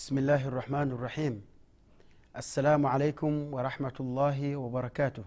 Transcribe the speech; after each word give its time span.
بسم 0.00 0.18
الله 0.18 0.48
الرحمن 0.48 0.92
الرحيم 0.92 1.42
السلام 2.36 2.86
عليكم 2.86 3.54
ورحمة 3.54 3.92
الله 4.00 4.56
وبركاته 4.56 5.24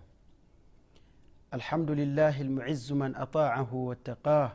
الحمد 1.54 1.92
لله 1.92 2.42
المعز 2.42 2.92
من 2.92 3.16
أطاعه 3.16 3.74
واتقاه 3.74 4.52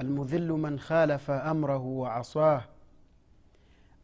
المذل 0.00 0.48
من 0.52 0.78
خالف 0.80 1.30
أمره 1.30 1.78
وعصاه 1.78 2.64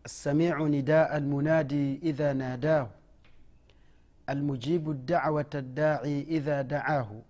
السميع 0.04 0.62
نداء 0.62 1.16
المنادي 1.16 2.00
إذا 2.02 2.32
ناداه 2.32 2.90
المجيب 4.30 4.90
الدعوة 4.90 5.50
الداعي 5.54 6.22
إذا 6.22 6.62
دعاه 6.62 7.22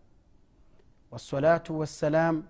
والصلاة 1.10 1.64
والسلام 1.70 2.42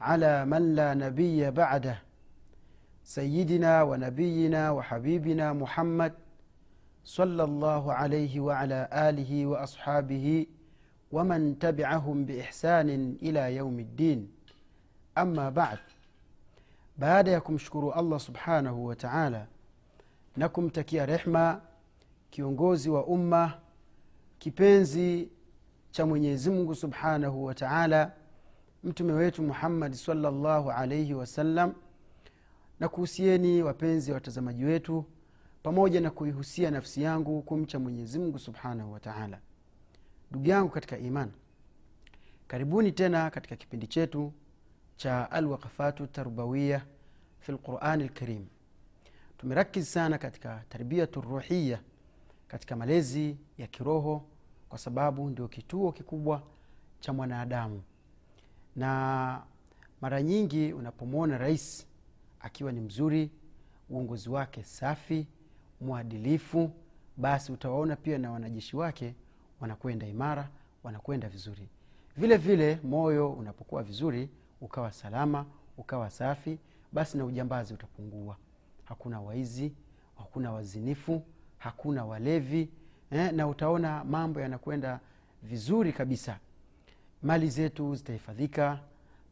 على 0.00 0.44
من 0.44 0.74
لا 0.74 0.94
نبي 0.94 1.50
بعده 1.50 2.05
سيدنا 3.06 3.82
ونبينا 3.82 4.70
وحبيبنا 4.70 5.52
محمد 5.52 6.12
صلى 7.04 7.44
الله 7.44 7.92
عليه 7.92 8.40
وعلى 8.40 8.88
اله 8.92 9.46
واصحابه 9.46 10.46
ومن 11.12 11.58
تبعهم 11.58 12.24
باحسان 12.24 12.88
إلى 13.22 13.56
يوم 13.56 13.78
الدين 13.78 14.28
اما 15.18 15.50
بعد 15.50 15.78
baada 16.98 17.30
ya 17.30 17.40
kumshukuru 17.40 17.92
allah 17.92 18.20
subhanahu 18.20 18.86
wa 18.86 18.96
taala 18.96 19.46
na 20.36 20.48
kumtakia 20.48 21.06
rehma 21.06 21.60
kiongozi 22.30 22.90
wa 22.90 23.04
umma 23.06 23.52
kipenzi 24.38 25.28
cha 25.90 26.06
mwenyezi 26.06 26.50
mungu 26.50 26.74
subhanahu 26.74 27.44
wa 27.44 27.54
taala 27.54 28.12
mtume 28.84 29.12
wetu 29.12 29.42
muhammadi 29.42 29.96
salllahu 29.96 30.70
alaihi 30.70 31.14
wasallam 31.14 31.74
na 32.80 32.88
kuhusieni 32.88 33.62
wapenzi 33.62 34.12
watazamaji 34.12 34.64
wetu 34.64 35.04
pamoja 35.62 36.00
na 36.00 36.10
kuihusia 36.10 36.70
nafsi 36.70 37.02
yangu 37.02 37.42
kumcha 37.42 37.78
mwenyezi 37.78 38.18
mungu 38.18 38.38
subhanahu 38.38 38.92
wa 38.92 39.00
taala. 39.00 39.40
Ndugu 40.30 40.48
yangu 40.48 40.70
katika 40.70 40.98
iman 40.98 41.30
karibuni 42.48 42.92
tena 42.92 43.30
katika 43.30 43.56
kipindi 43.56 43.86
chetu 43.86 44.32
cha 44.96 45.30
alwaqafatu 45.30 46.06
tarbawiya 46.06 46.82
fi 47.38 47.52
lqurani 47.52 48.04
lkarim 48.04 48.46
tumerakizi 49.38 49.86
sana 49.86 50.18
katika 50.18 50.62
tarbiyatu 50.68 51.20
ruhiya 51.20 51.80
katika 52.48 52.76
malezi 52.76 53.36
ya 53.58 53.66
kiroho 53.66 54.24
kwa 54.68 54.78
sababu 54.78 55.30
ndio 55.30 55.48
kituo 55.48 55.92
kikubwa 55.92 56.42
cha 57.00 57.12
mwanadamu. 57.12 57.82
Na 58.76 59.42
mara 60.00 60.22
nyingi 60.22 60.72
unapomwona 60.72 61.38
rais 61.38 61.86
akiwa 62.40 62.72
ni 62.72 62.80
mzuri 62.80 63.30
uongozi 63.90 64.28
wake 64.30 64.64
safi 64.64 65.26
mwadilifu 65.80 66.70
basi 67.16 67.52
utawaona 67.52 67.96
pia 67.96 68.18
na 68.18 68.30
wanajeshi 68.30 68.76
wake 68.76 69.14
wanakwenda 69.60 70.06
imara 70.06 70.48
wanakwenda 70.84 71.28
vizuri. 71.28 71.68
Vile 72.16 72.36
vile 72.36 72.78
moyo 72.84 73.32
unapokuwa 73.32 73.82
vizuri 73.82 74.30
ukawa 74.60 74.92
salama 74.92 75.46
ukawa 75.78 76.10
safi 76.10 76.58
basi 76.92 77.18
na 77.18 77.24
ujambazi 77.24 77.74
utapungua. 77.74 78.36
Hakuna 78.84 79.20
waizi 79.20 79.72
hakuna 80.18 80.52
wazinifu 80.52 81.22
hakuna 81.58 82.04
walevi 82.04 82.68
eh, 83.10 83.32
na 83.32 83.48
utaona 83.48 84.04
mambo 84.04 84.40
yanakwenda 84.40 85.00
vizuri 85.42 85.92
kabisa. 85.92 86.38
Mali 87.22 87.50
zetu 87.50 87.94
zitahifadhika 87.94 88.78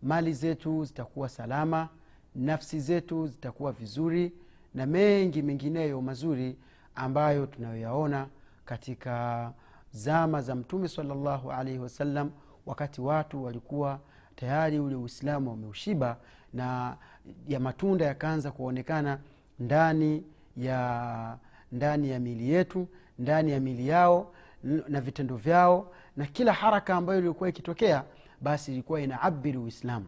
mali 0.03 0.33
zetu 0.33 0.85
zitakuwa 0.85 1.29
salama 1.29 1.89
nafsi 2.35 2.81
zetu 2.81 3.27
zitakuwa 3.27 3.73
vizuri 3.73 4.33
na 4.75 4.87
mengi 4.87 5.43
mengineyo 5.43 6.01
mazuri 6.01 6.57
ambayo 6.95 7.47
tunayoyaona 7.47 8.27
katika 8.65 9.53
zama 9.93 10.43
za 10.43 10.55
mtume 10.55 10.89
salllahu 10.89 11.53
alaihi 11.53 11.79
wasallam 11.79 12.31
wakati 12.67 13.01
watu 13.01 13.45
walikuwa 13.45 14.01
tayari 14.37 14.79
ule 14.79 14.95
uislamu 14.95 15.51
wameushiba 15.51 16.17
na 16.53 16.97
ya 17.49 17.61
matunda 17.61 18.05
yakaanza 18.05 18.51
kuonekana 18.51 19.19
ndani 19.59 20.25
ya 20.57 21.39
ndani 21.73 22.11
ya 22.11 22.21
mili 22.21 22.51
yetu 22.51 22.89
ndani 23.19 23.51
ya 23.53 23.61
mili 23.61 23.89
yao 23.89 24.33
na 24.89 25.01
vitendo 25.01 25.37
vyao 25.37 25.93
na 26.17 26.27
kila 26.27 26.53
haraka 26.53 26.95
ambayo 26.95 27.19
ilikuwa 27.19 27.49
ikitokea 27.49 28.05
basi 28.41 28.73
ilikuwa 28.73 29.01
inaabiri 29.01 29.59
uislamu 29.59 30.07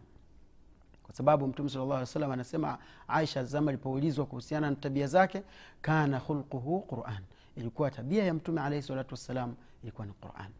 kwa 1.07 1.15
sababu 1.15 1.47
mtume 1.47 1.69
sala 1.69 1.85
llah 1.85 2.05
salam 2.05 2.31
anasema 2.31 2.77
aisha 3.07 3.43
zama 3.43 3.71
alipoulizwa 3.71 4.25
kuhusiana 4.25 4.69
na 4.69 4.75
tabia 4.75 5.07
zake 5.07 5.43
kana 5.81 6.19
khulquhu 6.19 6.79
quran. 6.81 7.23
Ilikuwa 7.55 7.91
tabia 7.91 8.23
ya 8.23 8.33
mtume 8.33 8.61
alaihi 8.61 8.83
salatu 8.87 9.13
wassalam 9.13 9.55
ilikuwa 9.83 10.07
ni 10.07 10.13
quran. 10.13 10.51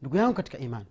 Ndugu 0.00 0.16
yangu 0.16 0.34
katika 0.34 0.58
iman 0.58 0.84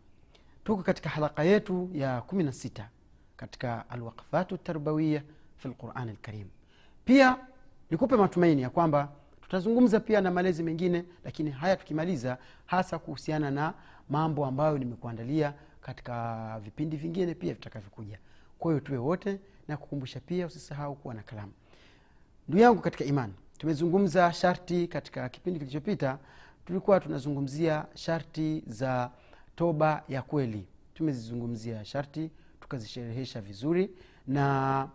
tuko 0.64 0.84
katika 0.84 1.10
halaka 1.10 1.44
yetu 1.44 1.90
ya 1.94 2.22
kumi 2.22 2.44
na 2.44 2.52
sita 2.52 2.90
katika 3.38 3.90
alwaqfatu 3.90 4.58
tarbawiya 4.58 5.22
fi 5.58 5.68
lquran 5.68 6.10
lkarim 6.10 6.48
pia 7.06 7.38
nikupe 7.92 8.16
matumaini 8.16 8.62
ya 8.62 8.70
kwamba 8.70 9.10
tutazungumza 9.42 10.00
pia 10.00 10.22
na 10.22 10.32
malezi 10.32 10.64
mengine 10.64 11.06
lakini 11.24 11.52
haya 11.52 11.76
tukimaliza 11.76 12.38
hasa 12.66 13.00
kuhusiana 13.00 13.52
na 13.52 13.74
mambo 14.10 14.46
ambayo 14.46 14.78
nimekuandalia 14.78 15.54
katika 15.82 16.60
vipindi 16.64 16.98
vingine 16.98 17.34
pia 17.36 17.54
vitakavyokuja 17.54 18.20
kwa 18.64 18.72
hiyo 18.72 18.80
tuwe 18.80 18.98
wote 18.98 19.40
na 19.68 19.78
kukumbusha 19.78 20.20
pia 20.20 20.46
usisahau 20.48 20.96
kuwa 20.96 21.14
na 21.14 21.24
kalamu. 21.24 21.52
Ndugu 22.48 22.64
yangu 22.64 22.82
katika 22.82 23.04
imani 23.06 23.34
tumezungumza 23.58 24.34
sharti 24.34 24.88
katika 24.88 25.30
kipindi 25.30 25.60
kilichopita 25.60 26.18
tulikuwa 26.66 27.00
tunazungumzia 27.00 27.86
sharti 27.96 28.64
za 28.68 29.12
toba 29.56 30.04
ya 30.10 30.22
kweli. 30.22 30.68
Tumezizungumzia 30.94 31.86
sharti 31.86 32.32
tukazisherehesha 32.60 33.42
vizuri 33.42 33.90
na 34.28 34.90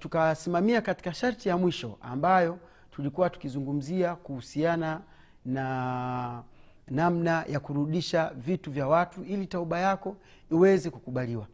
tukasimamia 0.00 0.80
tuka 0.80 0.86
katika 0.86 1.14
sharti 1.14 1.48
ya 1.48 1.56
mwisho 1.56 1.98
ambayo 2.00 2.58
tulikuwa 2.90 3.30
tukizungumzia 3.30 4.16
kuhusiana 4.16 5.00
na 5.44 6.42
namna 6.88 7.44
ya 7.48 7.60
kurudisha 7.60 8.32
vitu 8.36 8.70
vya 8.70 8.86
watu 8.88 9.24
ili 9.24 9.46
tauba 9.46 9.78
yako 9.80 10.16
iweze 10.50 10.90
kukubaliwa 10.90 11.46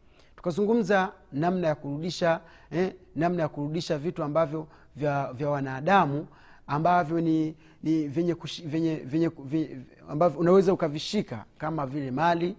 tukazungumza 0.43 1.11
namna 1.31 1.67
ya 1.67 1.75
kurudisha 1.75 2.41
eh, 2.71 2.93
namna 3.15 3.41
ya 3.43 3.49
kurudisha 3.49 3.97
vitu 3.97 4.23
ambavyo 4.23 4.67
vya, 4.95 5.33
vya 5.33 5.49
wanadamu 5.49 6.27
ambavyo 6.67 7.21
ni, 7.21 7.55
ni 7.83 8.07
venye, 8.07 8.35
kush, 8.35 8.63
venye, 8.63 8.95
venye, 8.95 9.27
venye 9.45 9.77
ambavyo 10.09 10.39
unaweza 10.39 10.73
ukavishika 10.73 11.45
kama 11.57 11.85
vile 11.85 12.11
mali 12.11 12.55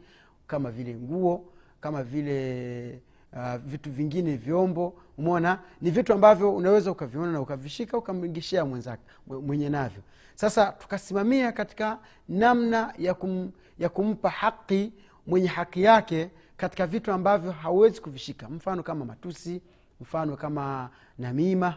kama 0.47 0.71
vile 0.71 0.94
nguo 0.94 1.44
kama 1.81 2.03
vile 2.03 3.00
uh, 3.32 3.55
vitu 3.56 3.91
vingine 3.93 4.37
vyombo. 4.37 4.94
Umona 5.19 5.59
ni 5.81 5.91
vitu 5.91 6.12
ambavyo 6.12 6.56
unaweza 6.56 6.91
ukaviona 6.91 7.32
na 7.32 7.41
ukavishika 7.41 7.99
ukamrigishia 7.99 8.65
mwenzake 8.65 9.03
mwenye 9.27 9.69
navyo. 9.69 10.03
Sasa 10.35 10.73
tukasimamia 10.73 11.53
katika 11.53 11.99
namna 12.29 12.94
ya, 12.99 13.15
kum, 13.15 13.50
ya 13.79 13.88
kumpa 13.88 14.31
haki 14.31 14.93
mwenye 15.27 15.49
haki 15.49 15.82
yake 15.82 16.31
katika 16.61 16.87
vitu 16.87 17.12
ambavyo 17.12 17.53
hauwezi 17.53 18.01
kuvishika. 18.01 18.49
Mfano 18.49 18.83
kama 18.83 19.05
matusi 19.05 19.62
mfano 20.01 20.37
kama 20.37 20.91
namima 21.19 21.77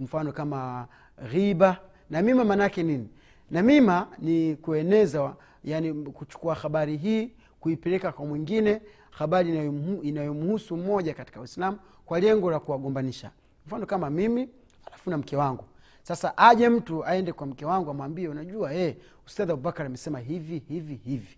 mfano 0.00 0.32
kama 0.32 0.88
riba 1.32 1.76
namima 2.10 2.44
maanaake 2.44 2.82
nini? 2.82 3.08
Namima 3.50 4.08
ni 4.18 4.56
kueneza 4.56 5.34
yani 5.64 5.94
kuchukua 5.94 6.54
habari 6.54 6.96
hii 6.96 7.32
kuipeleka 7.60 8.12
kwa 8.12 8.26
mwingine 8.26 8.80
habari 9.10 9.70
inayomhusu 10.02 10.76
mmoja 10.76 11.14
katika 11.14 11.40
uislamu 11.40 11.78
kwa 12.06 12.20
lengo 12.20 12.50
la 12.50 12.60
kuwagombanisha. 12.60 13.30
Mfano 13.66 13.86
kama 13.86 14.10
mimi 14.10 14.48
alafu 14.86 15.10
na 15.10 15.18
mke 15.18 15.36
wangu. 15.36 15.64
Sasa 16.02 16.38
aje 16.38 16.68
mtu 16.68 17.04
aende 17.04 17.32
kwa 17.32 17.46
mke 17.46 17.64
wangu 17.64 17.90
amwambie 17.90 18.28
unajua 18.28 18.70
hey, 18.72 18.92
ustadh 19.26 19.50
abubakar 19.50 19.86
amesema 19.86 20.18
hivi 20.18 20.62
hivi 20.68 20.94
hivi 20.94 21.36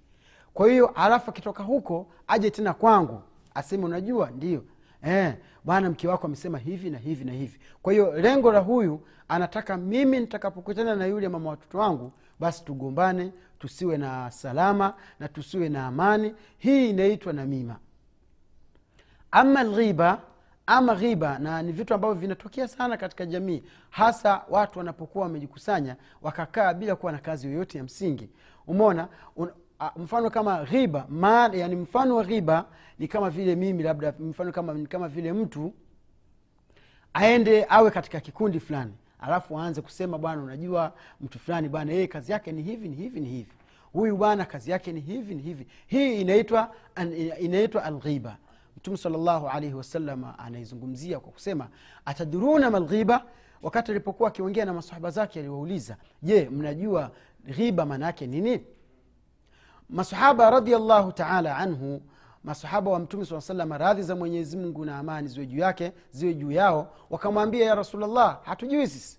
kwa 0.54 0.68
hiyo 0.70 0.86
alafu 0.88 1.30
akitoka 1.30 1.62
huko 1.62 2.06
aje 2.26 2.50
tena 2.50 2.74
kwangu 2.74 3.22
aseme 3.54 3.84
unajua 3.84 4.30
ndio. 4.30 4.64
Eh, 5.02 5.34
bwana 5.64 5.90
mke 5.90 6.08
wako 6.08 6.26
amesema 6.26 6.58
hivi 6.58 6.90
na 6.90 6.98
hivi 6.98 7.24
na 7.24 7.32
hivi. 7.32 7.58
Kwa 7.82 7.92
hiyo 7.92 8.12
lengo 8.20 8.52
la 8.52 8.58
huyu 8.58 9.00
anataka 9.28 9.76
mimi 9.76 10.20
nitakapokutana 10.20 10.96
na 10.96 11.06
yule 11.06 11.28
mama 11.28 11.50
watoto 11.50 11.78
wangu 11.78 12.12
basi 12.40 12.64
tugombane 12.64 13.32
tusiwe 13.58 13.96
na 13.98 14.30
salama 14.30 14.94
na 15.20 15.28
tusiwe 15.28 15.68
na 15.68 15.86
amani. 15.86 16.34
Hii 16.58 16.90
inaitwa 16.90 17.32
namima. 17.32 17.76
Ama 19.30 19.64
ghiba 19.64 20.20
ama 20.66 20.94
ghiba 20.94 21.38
na 21.38 21.62
ni 21.62 21.72
vitu 21.72 21.94
ambavyo 21.94 22.14
vinatokea 22.14 22.68
sana 22.68 22.96
katika 22.96 23.26
jamii 23.26 23.62
hasa 23.90 24.42
watu 24.50 24.78
wanapokuwa 24.78 25.24
wamejikusanya 25.24 25.96
wakakaa 26.22 26.74
bila 26.74 26.96
kuwa 26.96 27.12
na 27.12 27.18
kazi 27.18 27.46
yoyote 27.46 27.78
ya 27.78 27.84
msingi. 27.84 28.30
Umona 28.66 29.08
a, 29.81 29.91
mfano 29.97 30.31
kama 30.31 30.65
ghiba 30.65 31.06
ma, 31.09 31.50
yani 31.55 31.76
mfano 31.76 32.17
wa 32.17 32.25
ghiba 32.25 32.65
ni 32.99 33.09
kama 33.09 33.31
vile 33.31 33.56
mimi 33.56 33.82
labda 33.82 34.15
mfano 34.21 34.53
kama, 34.53 34.75
kama 34.87 35.09
vile 35.09 35.32
mtu 35.32 35.73
aende 37.15 37.67
awe 37.69 37.91
katika 37.91 38.21
kikundi 38.21 38.61
fulani 38.61 38.93
alafu 39.21 39.59
aanze 39.61 39.81
kusema 39.81 40.19
bwana 40.19 40.43
unajua 40.43 40.93
mtu 41.21 41.38
fulani 41.38 41.69
bwana 41.69 41.93
yeye 41.93 42.06
kazi 42.06 42.32
yake 42.32 42.53
ni 42.53 42.62
hivi 42.62 42.88
ni 42.88 42.97
hivi 42.97 43.21
ni 43.21 43.29
hivi. 43.29 43.50
Huyu 43.93 44.17
bwana 44.17 44.44
kazi 44.44 44.71
yake 44.71 44.93
ni 44.93 45.00
hivi 45.00 45.35
ni 45.35 45.43
hivi. 45.43 45.67
Hii 45.87 46.21
inaitwa 46.21 46.75
inaitwa 47.41 47.85
alghiba. 47.85 48.37
Mtume 48.76 48.97
salllahu 48.97 49.49
alaihi 49.49 49.75
wasalama 49.75 50.38
anaizungumzia 50.38 51.21
kwa 51.21 51.32
kusema 51.32 51.69
ataduruna 52.05 52.71
malghiba 52.71 53.25
wakati 53.62 53.91
alipokuwa 53.91 54.29
akiongea 54.29 54.65
na 54.65 54.73
masahaba 54.73 55.11
zake 55.11 55.38
aliwauliza 55.38 55.97
je 56.23 56.49
mnajua 56.50 57.11
ghiba 57.47 57.87
maana 57.87 58.06
yake 58.06 58.26
nini 58.26 58.61
masahaba 59.88 60.50
radiallahu 60.50 61.12
taala 61.12 61.56
anhu 61.56 62.02
masahaba 62.44 62.90
wa 62.90 62.98
mtume 62.98 63.25
saa 63.26 63.40
salam 63.40 63.72
radhi 63.72 64.02
za 64.02 64.16
mwenyezi 64.16 64.56
mungu 64.56 64.84
na 64.84 64.98
amani 64.98 65.28
ziwe 65.28 65.46
juu 65.46 65.58
yake 65.58 65.92
ziwe 66.10 66.34
juu 66.34 66.50
yao 66.50 66.94
wakamwambia 67.10 67.66
ya 67.66 67.75
rasulllah 67.75 68.40
hatujui 68.42 68.86
sisi. 68.88 69.19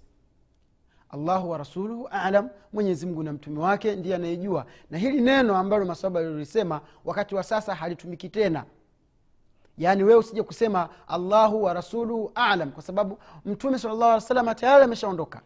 Allahu 1.09 1.50
wa 1.50 1.57
rasuluhu 1.57 2.07
alam 2.12 2.50
mwenyezi 2.73 3.06
mungu 3.06 3.23
na 3.23 3.33
mtume 3.33 3.59
wake 3.59 3.95
ndiye 3.95 4.15
anayejua. 4.15 4.65
Na 4.89 4.97
hili 4.97 5.21
neno 5.21 5.57
ambalo 5.57 5.85
masahaba 5.85 6.21
lilisema 6.21 6.81
wakati 7.06 7.35
wa 7.35 7.44
sasa 7.44 7.75
halitumiki 7.75 8.29
tena. 8.29 8.65
Yaani 9.77 10.03
wewe 10.03 10.19
usije 10.19 10.44
kusema 10.44 10.89
allahu 11.07 11.63
wa 11.63 11.73
rasuluhu 11.73 12.31
alam 12.35 12.71
kwa 12.71 12.83
sababu 12.83 13.19
mtume 13.45 13.79
sala 13.79 14.11
alih 14.11 14.21
salama 14.21 14.56
tayari 14.56 14.83
ameshaondoka. 14.83 15.41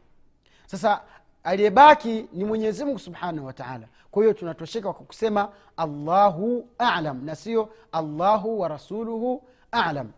Sasa 0.65 1.01
aliyebaki 1.43 2.29
ni 2.33 2.45
mwenyezi 2.45 2.85
mungu 2.85 2.99
subhanahu 2.99 3.47
wataala 3.47 3.87
kwa 4.11 4.23
hiyo 4.23 4.33
tunatosheka 4.33 4.93
kwa 4.93 5.05
kusema 5.05 5.49
allahu 5.77 6.69
alam 6.77 7.25
na 7.25 7.35
sio 7.35 7.69
allahu 7.91 8.59
wa 8.59 8.67
rasuluhu 8.67 9.43
alam. 9.71 10.11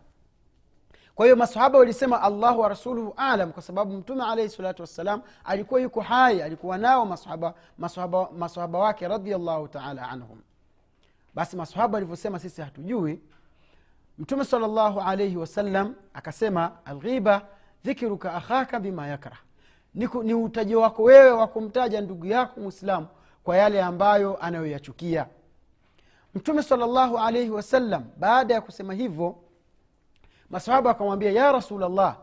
Kwa 1.14 1.26
hiyo 1.26 1.36
masahaba 1.36 1.78
walisema 1.78 2.22
allahu 2.22 2.60
wa 2.60 2.68
rasuluhu 2.68 3.14
alam 3.16 3.52
kwa 3.52 3.62
sababu 3.62 3.92
mtume 3.92 4.24
alaihi 4.24 4.50
salatu 4.50 4.82
wassalam 4.82 5.22
alikuwa 5.44 5.80
yuko 5.80 6.00
hai 6.00 6.42
alikuwa 6.42 6.78
nao 6.78 7.06
masahaba, 7.06 7.54
masahaba, 7.78 8.30
masahaba 8.30 8.78
wake 8.78 9.08
radiallahu 9.08 9.68
taala 9.68 10.08
anhum. 10.08 10.40
Basi 11.34 11.56
masahaba 11.56 11.94
walivyosema 11.94 12.38
sisi 12.38 12.60
hatujui 12.62 13.20
mtume 14.18 14.44
salllahu 14.44 15.00
alaihi 15.00 15.36
wasallam 15.36 15.94
akasema 16.14 16.72
alghiba 16.84 17.42
dhikiruka 17.84 18.34
akhaka 18.34 18.80
bima 18.80 19.06
yakrah 19.06 19.38
ni, 19.94 20.08
ni 20.22 20.34
utaji 20.34 20.74
wako 20.74 21.02
wewe 21.02 21.30
wa 21.30 21.46
kumtaja 21.46 22.00
ndugu 22.00 22.26
yako 22.26 22.60
mwislamu 22.60 23.06
kwa 23.44 23.56
yale 23.56 23.82
ambayo 23.82 24.36
anayoyachukia. 24.36 25.26
Mtume 26.34 26.62
salllahu 26.62 27.18
alaihi 27.18 27.50
wasallam 27.50 28.04
baada 28.16 28.54
ya 28.54 28.60
kusema 28.60 28.94
hivyo 28.94 29.36
masahaba 30.50 30.90
akamwambia 30.90 31.32
ya 31.32 31.52
rasulllah 31.52 32.16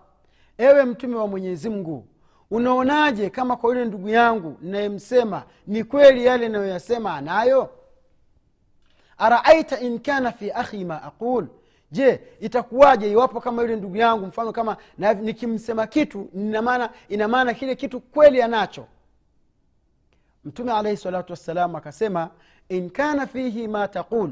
ewe 0.58 0.84
mtume 0.86 1.16
wa 1.16 1.28
mwenyezi 1.28 1.70
mungu 1.70 2.06
unaonaje 2.52 3.30
kama 3.30 3.56
kwa 3.58 3.70
yule 3.70 3.86
ndugu 3.86 4.10
yangu 4.10 4.58
nayemsema 4.62 5.44
ni 5.68 5.84
kweli 5.84 6.26
yale 6.26 6.46
inayoyasema 6.46 7.14
anayo? 7.16 7.70
Araaita 9.18 9.80
in 9.80 10.00
kana 10.00 10.32
fi 10.32 10.52
akhi 10.52 10.86
ma 10.86 11.04
aqul 11.04 11.48
je 11.92 12.22
itakuwaje 12.40 13.12
iwapo 13.12 13.42
kama 13.42 13.62
yule 13.62 13.76
ndugu 13.76 13.96
yangu 13.98 14.26
mfano 14.26 14.52
kama 14.52 14.78
nikimsema 15.22 15.88
kitu 15.88 16.30
ina 17.10 17.28
maana 17.28 17.54
kile 17.54 17.76
kitu 17.76 18.00
kweli 18.00 18.42
anacho? 18.42 18.86
Mtume 20.46 20.72
alaihi 20.74 20.98
salatu 20.98 21.34
wassalam 21.34 21.76
akasema 21.76 22.30
in 22.70 22.90
kana 22.90 23.28
fihi 23.28 23.68
ma 23.68 23.88
taqul 23.88 24.32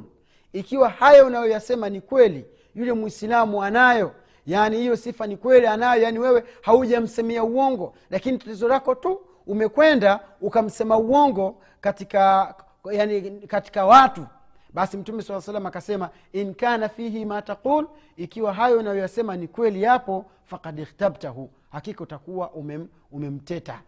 ikiwa 0.54 0.90
hayo 0.90 1.28
unayoyasema 1.28 1.90
ni 1.90 2.02
kweli 2.02 2.46
yule 2.76 2.94
mwislamu 2.94 3.64
anayo 3.64 4.12
yaani 4.46 4.78
hiyo 4.78 4.96
sifa 4.96 5.28
ni 5.28 5.38
kweli 5.38 5.68
anayo 5.68 6.02
yaani 6.02 6.20
wewe 6.20 6.44
haujamsemea 6.62 7.44
uongo 7.44 7.94
lakini 8.10 8.38
tatizo 8.38 8.68
lako 8.68 8.96
tu 8.96 9.22
umekwenda 9.48 10.20
ukamsema 10.42 10.98
uongo 10.98 11.62
katika 11.82 12.56
yani 12.92 13.22
katika 13.48 13.86
watu 13.86 14.28
basi 14.74 14.98
mtume 14.98 15.22
saa 15.24 15.42
salam 15.42 15.66
akasema 15.66 16.10
in 16.34 16.54
kana 16.54 16.90
fihi 16.90 17.26
ma 17.26 17.42
taqul 17.42 17.88
ikiwa 18.18 18.54
hayo 18.54 18.80
unayoyasema 18.80 19.38
ni 19.38 19.48
kweli 19.48 19.82
yapo 19.84 20.26
fakad 20.44 20.80
ikhtabtahu 20.80 21.50
hakika 21.72 22.04
utakuwa 22.04 22.52
umem, 22.52 22.88
umemteta. 23.12 23.82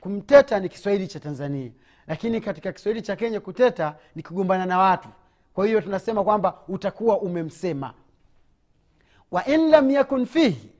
Kumteta 0.00 0.60
ni 0.60 0.68
kiswahili 0.68 1.08
cha 1.08 1.20
tanzania 1.20 1.70
lakini 2.06 2.40
katika 2.40 2.72
kiswahili 2.72 3.02
cha 3.02 3.16
kenya 3.16 3.40
kuteta 3.40 3.96
ni 4.14 4.22
kugombana 4.22 4.66
na 4.66 4.78
watu. 4.78 5.08
Kwa 5.54 5.66
hiyo 5.66 5.80
tunasema 5.80 6.24
kwamba 6.24 6.58
utakuwa 6.68 7.18
umemsema. 7.20 7.94
Wa 9.30 9.46
in 9.46 9.68
lam 9.70 9.90
yakun 9.90 10.26
fihi 10.26 10.70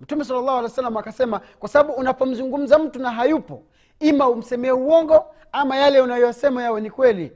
mtume 0.00 0.24
sala 0.24 0.40
llahu 0.40 0.58
alih 0.58 0.70
salam 0.70 0.96
akasema 0.96 1.40
kwa 1.58 1.68
sababu 1.68 1.92
unapomzungumza 1.92 2.78
mtu 2.78 2.98
na 2.98 3.10
hayupo 3.10 3.62
ima 4.00 4.28
umsemee 4.28 4.70
uongo 4.70 5.24
ama 5.52 5.76
yale 5.76 6.00
unayoyasema 6.00 6.62
yawe 6.62 6.80
ni 6.80 6.90
kweli 6.90 7.32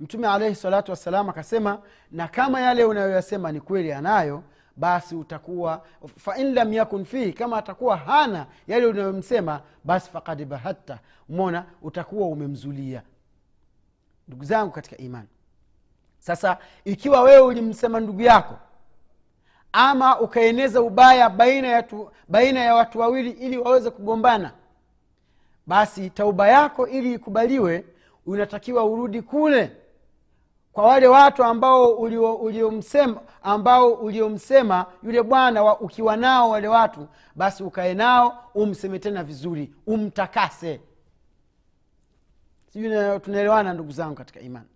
mtume 0.00 0.28
alaihi 0.28 0.54
salatu 0.54 0.90
wassalam 0.92 1.28
akasema 1.28 1.82
na 2.10 2.28
kama 2.28 2.60
yale 2.60 2.84
unayoyasema 2.84 3.52
ni 3.52 3.60
kweli 3.60 3.92
anayo 3.92 4.42
basi 4.76 5.14
utakuwa 5.16 5.84
fain 6.16 6.54
lam 6.54 6.72
yakun 6.72 7.04
fihi 7.04 7.32
kama 7.32 7.58
atakuwa 7.58 7.96
hana 7.96 8.46
yale 8.66 8.86
unayomsema 8.86 9.60
basi 9.84 10.10
fakad 10.10 10.44
bahatta. 10.44 10.98
Umona 11.28 11.64
utakuwa 11.82 12.28
umemzulia. 12.28 13.02
Ndugu 14.28 14.44
zangu 14.44 14.72
katika 14.72 14.96
imani 14.96 15.28
sasa 16.18 16.58
ikiwa 16.84 17.22
wewe 17.22 17.40
ulimsema 17.40 18.00
ndugu 18.00 18.22
yako 18.22 18.54
ama 19.72 20.20
ukaeneza 20.20 20.82
ubaya 20.82 21.30
baina 21.30 21.68
ya, 21.68 21.82
tu, 21.82 22.10
baina 22.28 22.60
ya 22.60 22.74
watu 22.74 22.98
wawili 22.98 23.30
ili 23.30 23.58
waweze 23.58 23.90
kugombana 23.90 24.52
basi 25.66 26.10
tauba 26.10 26.48
yako 26.48 26.86
ili 26.86 27.12
ikubaliwe 27.12 27.84
unatakiwa 28.26 28.84
urudi 28.84 29.22
kule 29.22 29.72
kwa 30.78 30.86
wale 30.86 31.08
watu 31.08 31.44
ambao 31.44 31.90
uliomsema 31.90 33.20
ambao 33.42 33.92
uliomsema 33.92 34.86
yule 35.02 35.22
bwana 35.22 35.78
ukiwa 35.78 36.16
nao 36.16 36.50
wale 36.50 36.68
watu 36.68 37.08
basi 37.34 37.62
ukae 37.62 37.94
nao 37.94 38.50
umseme 38.54 38.98
tena 38.98 39.24
vizuri 39.24 39.74
umtakase. 39.86 40.80
Sijui 42.72 43.20
tunaelewana 43.20 43.72
ndugu 43.74 43.92
zangu 43.92 44.14
katika 44.14 44.40
imani. 44.40 44.66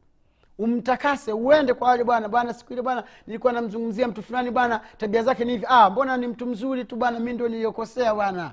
Umtakase 0.59 1.33
uende 1.33 1.75
kwa 1.75 1.89
wale 1.89 2.05
bwana. 2.05 2.29
Bwana 2.29 2.55
siku 2.55 2.73
ile 2.73 2.83
bwana 2.83 3.05
nilikuwa 3.27 3.53
namzungumzia 3.53 4.09
mtu 4.09 4.23
fulani 4.23 4.51
bwana 4.51 4.81
tabia 4.99 5.23
zake 5.23 5.45
ni 5.45 5.53
hivi. 5.53 5.67
Ah, 5.69 5.91
mbona 5.91 6.17
ni 6.17 6.27
mtu 6.27 6.47
mzuri 6.47 6.85
tu 6.85 6.97
bwana 6.97 7.21
mi 7.21 7.33
ndo 7.33 7.49
niliyokosea 7.49 8.15
bwana. 8.15 8.53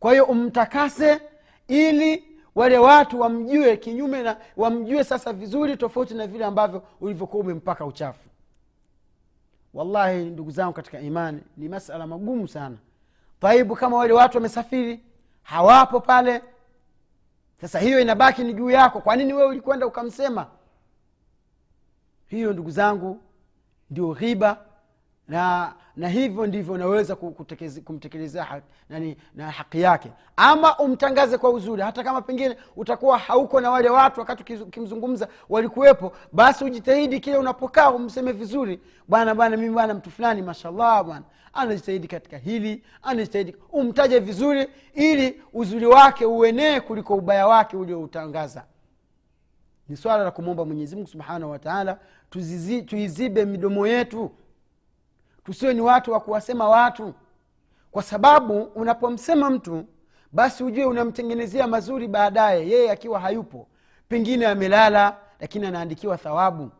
Kwa 0.00 0.12
hiyo 0.12 0.24
umtakase 0.24 1.20
ili 1.68 2.29
wale 2.54 2.78
watu 2.78 3.20
wamjue 3.20 3.76
kinyume 3.76 4.22
na 4.22 4.36
wamjue 4.56 5.04
sasa 5.04 5.32
vizuri 5.32 5.76
tofauti 5.76 6.14
na 6.14 6.26
vile 6.26 6.44
ambavyo 6.44 6.82
ulivyokuwa 7.00 7.42
umempaka 7.44 7.84
uchafu. 7.86 8.28
Wallahi 9.74 10.24
ndugu 10.24 10.50
zangu 10.50 10.72
katika 10.72 11.00
imani 11.00 11.42
ni 11.56 11.68
masala 11.68 12.06
magumu 12.06 12.48
sana. 12.48 12.76
Taibu 13.40 13.76
kama 13.76 13.96
wale 13.96 14.12
watu 14.12 14.36
wamesafiri 14.36 15.00
hawapo 15.42 16.00
pale. 16.00 16.42
Sasa 17.60 17.78
hiyo 17.78 18.00
inabaki 18.00 18.44
ni 18.44 18.54
juu 18.54 18.70
yako. 18.70 19.00
Kwa 19.00 19.16
nini 19.16 19.32
wewe 19.32 19.48
ulikwenda 19.48 19.86
ukamsema? 19.86 20.46
Hiyo 22.26 22.52
ndugu 22.52 22.70
zangu 22.70 23.20
ndio 23.90 24.14
ghiba 24.14 24.58
na 25.28 25.72
na 26.00 26.08
hivyo 26.08 26.46
ndivyo 26.46 26.74
unaweza 26.74 27.16
kumtekelezea 27.84 28.44
ha, 28.44 28.60
na 29.34 29.50
haki 29.50 29.80
yake. 29.80 30.12
Ama 30.36 30.78
umtangaze 30.78 31.38
kwa 31.38 31.50
uzuri 31.50 31.82
hata 31.82 32.04
kama 32.04 32.22
pengine 32.22 32.56
utakuwa 32.76 33.18
hauko 33.18 33.60
na 33.60 33.70
wale 33.70 33.90
watu 33.90 34.20
wakati 34.20 34.54
ukimzungumza 34.54 35.28
walikuwepo 35.48 36.12
basi 36.32 36.64
ujitahidi 36.64 37.20
kile 37.20 37.36
unapokaa 37.38 37.90
umseme 37.90 38.32
vizuri. 38.32 38.80
Bwana 39.08 39.34
bwana 39.34 39.56
mimi 39.56 39.70
bwana 39.74 39.94
mtu 39.94 40.10
fulani 40.10 40.42
mashallah 40.42 41.04
bwana. 41.04 41.24
Anajitahidi 41.52 42.08
katika 42.08 42.38
hili 42.38 42.82
anajitahidi 43.02 43.56
umtaje 43.72 44.18
vizuri 44.18 44.66
ili 44.94 45.42
uzuri 45.52 45.86
wake 45.86 46.24
uenee 46.26 46.80
kuliko 46.80 47.14
ubaya 47.14 47.46
wake 47.46 47.76
ulioutangaza. 47.76 48.64
Ni 49.88 49.96
swala 49.96 50.24
la 50.24 50.30
kumwomba 50.30 50.64
mwenyezimungu 50.64 51.08
subhanahu 51.08 51.50
wataala 51.52 51.98
tuizibe 52.86 53.44
midomo 53.44 53.86
yetu 53.86 54.30
tusiwe 55.44 55.74
ni 55.74 55.80
watu 55.80 56.12
wa 56.12 56.20
kuwasema 56.20 56.68
watu. 56.68 57.14
Kwa 57.90 58.02
sababu 58.02 58.62
unapomsema 58.62 59.50
mtu 59.50 59.84
basi 60.32 60.64
ujue 60.64 60.84
unamtengenezea 60.84 61.66
mazuri 61.66 62.08
baadaye 62.08 62.68
yeye 62.68 62.90
akiwa 62.90 63.20
hayupo. 63.20 63.68
Pengine 64.08 64.46
amelala 64.46 65.16
lakini 65.40 65.66
anaandikiwa 65.66 66.16
thawabu. 66.18 66.70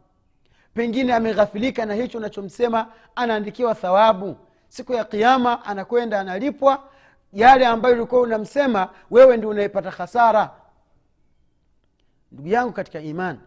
Pengine 0.74 1.14
ameghafilika 1.14 1.86
na 1.86 1.94
hicho 1.94 2.18
unachomsema 2.18 2.86
anaandikiwa 3.14 3.74
thawabu. 3.74 4.36
Siku 4.68 4.92
ya 4.92 5.04
kiama 5.04 5.64
anakwenda 5.64 6.20
analipwa. 6.20 6.82
Yale 7.32 7.66
ambayo 7.66 7.94
ulikuwa 7.94 8.20
unamsema 8.20 8.88
wewe 9.10 9.36
ndi 9.36 9.46
unaepata 9.46 9.90
hasara. 9.90 10.50
Ndugu 12.32 12.48
yangu 12.48 12.72
katika 12.72 13.00
iman 13.00 13.38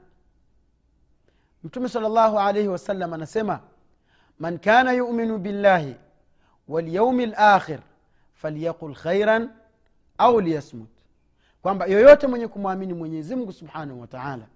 mtume 1.63 1.89
salllahu 1.89 2.39
alaihi 2.39 2.67
wasallam 2.67 3.13
anasema 3.13 3.59
man 4.39 4.59
kana 4.59 4.91
yuminu 4.93 5.37
billahi 5.37 5.95
walyaumi 6.67 7.25
lakhir 7.25 7.79
falyaqul 8.33 8.95
khairan 8.95 9.49
au 10.17 10.39
liyasmut. 10.41 10.89
Kwamba 11.61 11.85
yoyote 11.85 12.27
mwenye 12.27 12.47
kumwamini 12.47 12.93
mwenyezimngu 12.93 13.51
subhanahu 13.53 14.01
wa 14.01 14.07
taala 14.07 14.47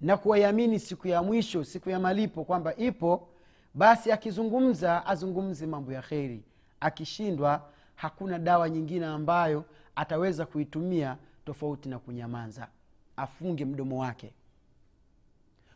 na 0.00 0.16
kuwaiamini 0.16 0.78
siku 0.80 1.08
ya 1.08 1.22
mwisho 1.22 1.64
siku 1.64 1.90
ya 1.90 2.00
malipo 2.00 2.44
kwamba 2.44 2.76
ipo 2.76 3.28
basi 3.74 4.12
akizungumza 4.12 5.06
azungumze 5.06 5.66
mambo 5.66 5.92
ya 5.92 6.02
kheri. 6.02 6.42
Akishindwa 6.80 7.68
hakuna 7.94 8.38
dawa 8.38 8.70
nyingine 8.70 9.06
ambayo 9.06 9.64
ataweza 9.96 10.46
kuitumia 10.46 11.16
tofauti 11.46 11.88
na 11.88 11.98
kunyamaza. 11.98 12.68
Afunge 13.16 13.64
mdomo 13.64 14.00
wake 14.00 14.32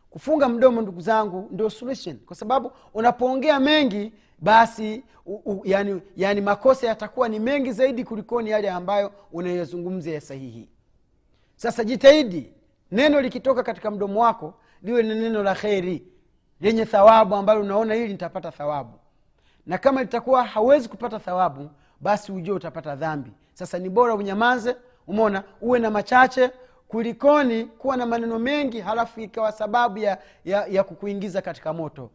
kufunga 0.09 0.49
mdomo 0.49 0.81
ndugu 0.81 1.01
zangu 1.01 1.47
ndio 1.51 1.69
solution. 1.69 2.17
Kwa 2.17 2.35
sababu 2.35 2.71
unapoongea 2.93 3.59
mengi 3.59 4.13
basi 4.39 5.03
u, 5.25 5.33
u, 5.45 5.61
yani, 5.65 6.01
yani 6.15 6.41
makosa 6.41 6.87
yatakuwa 6.87 7.29
ni 7.29 7.39
mengi 7.39 7.71
zaidi 7.71 8.03
kulikoni 8.03 8.49
yale 8.49 8.69
ambayo 8.69 9.11
unayozungumza 9.31 10.11
ya 10.11 10.21
sahihi. 10.21 10.69
Sasa 11.55 11.83
jitahidi 11.83 12.53
neno 12.91 13.21
likitoka 13.21 13.63
katika 13.63 13.91
mdomo 13.91 14.21
wako 14.23 14.53
liwe 14.83 15.03
ni 15.03 15.15
neno 15.15 15.43
la 15.43 15.55
kheri 15.55 16.07
lenye 16.61 16.85
thawabu 16.85 17.35
ambalo 17.35 17.61
unaona 17.61 17.93
hili 17.93 18.07
nitapata 18.07 18.51
thawabu. 18.51 18.93
Na 19.65 19.77
kama 19.77 20.01
litakuwa 20.01 20.43
hawezi 20.43 20.89
kupata 20.89 21.19
thawabu 21.19 21.69
basi 22.01 22.31
ujue 22.31 22.55
utapata 22.55 22.95
dhambi. 22.95 23.31
Sasa 23.53 23.79
ni 23.79 23.89
bora 23.89 24.15
unyamaze 24.15 24.75
umona 25.07 25.43
uwe 25.61 25.79
na 25.79 25.91
machache 25.91 26.51
kulikoni 26.89 27.65
kuwa 27.65 27.97
na 27.97 28.05
maneno 28.05 28.39
mengi 28.39 28.79
halafu 28.81 29.21
ikawa 29.21 29.51
sababu 29.51 29.97
ya, 29.97 30.17
ya, 30.45 30.65
ya 30.67 30.83
kukuingiza 30.83 31.41
katika 31.41 31.73
moto. 31.73 32.09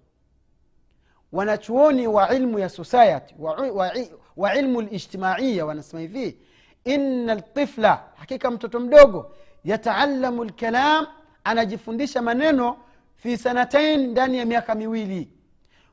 Wanachuoni 1.33 2.07
wa 2.07 2.35
ilmu 2.35 2.59
ya 2.59 2.69
society 2.69 3.35
wa, 3.38 3.52
wa, 3.54 3.93
wa 4.37 4.54
ilmu 4.54 4.81
lijtimaiya 4.81 5.66
wanasema 5.66 6.00
hivi 6.00 6.38
ina 6.85 7.35
ltifla 7.35 8.02
hakika 8.16 8.50
mtoto 8.50 8.81
mdogo 8.81 9.31
yataalamu 9.64 10.45
lkalam 10.45 11.07
anajifundisha 11.45 12.23
maneno 12.23 12.76
fi 13.16 13.37
sanatain 13.38 14.11
ndani 14.11 14.38
ya 14.38 14.45
miaka 14.45 14.75
miwili. 14.75 15.28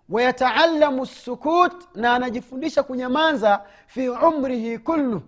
Wayataalamu 0.09 1.05
sukut 1.05 1.73
na 1.95 2.13
anajifundisha 2.13 2.83
kunyamanza 2.83 3.63
fi 3.87 4.09
umrihi 4.09 4.77
kullu 4.77 5.21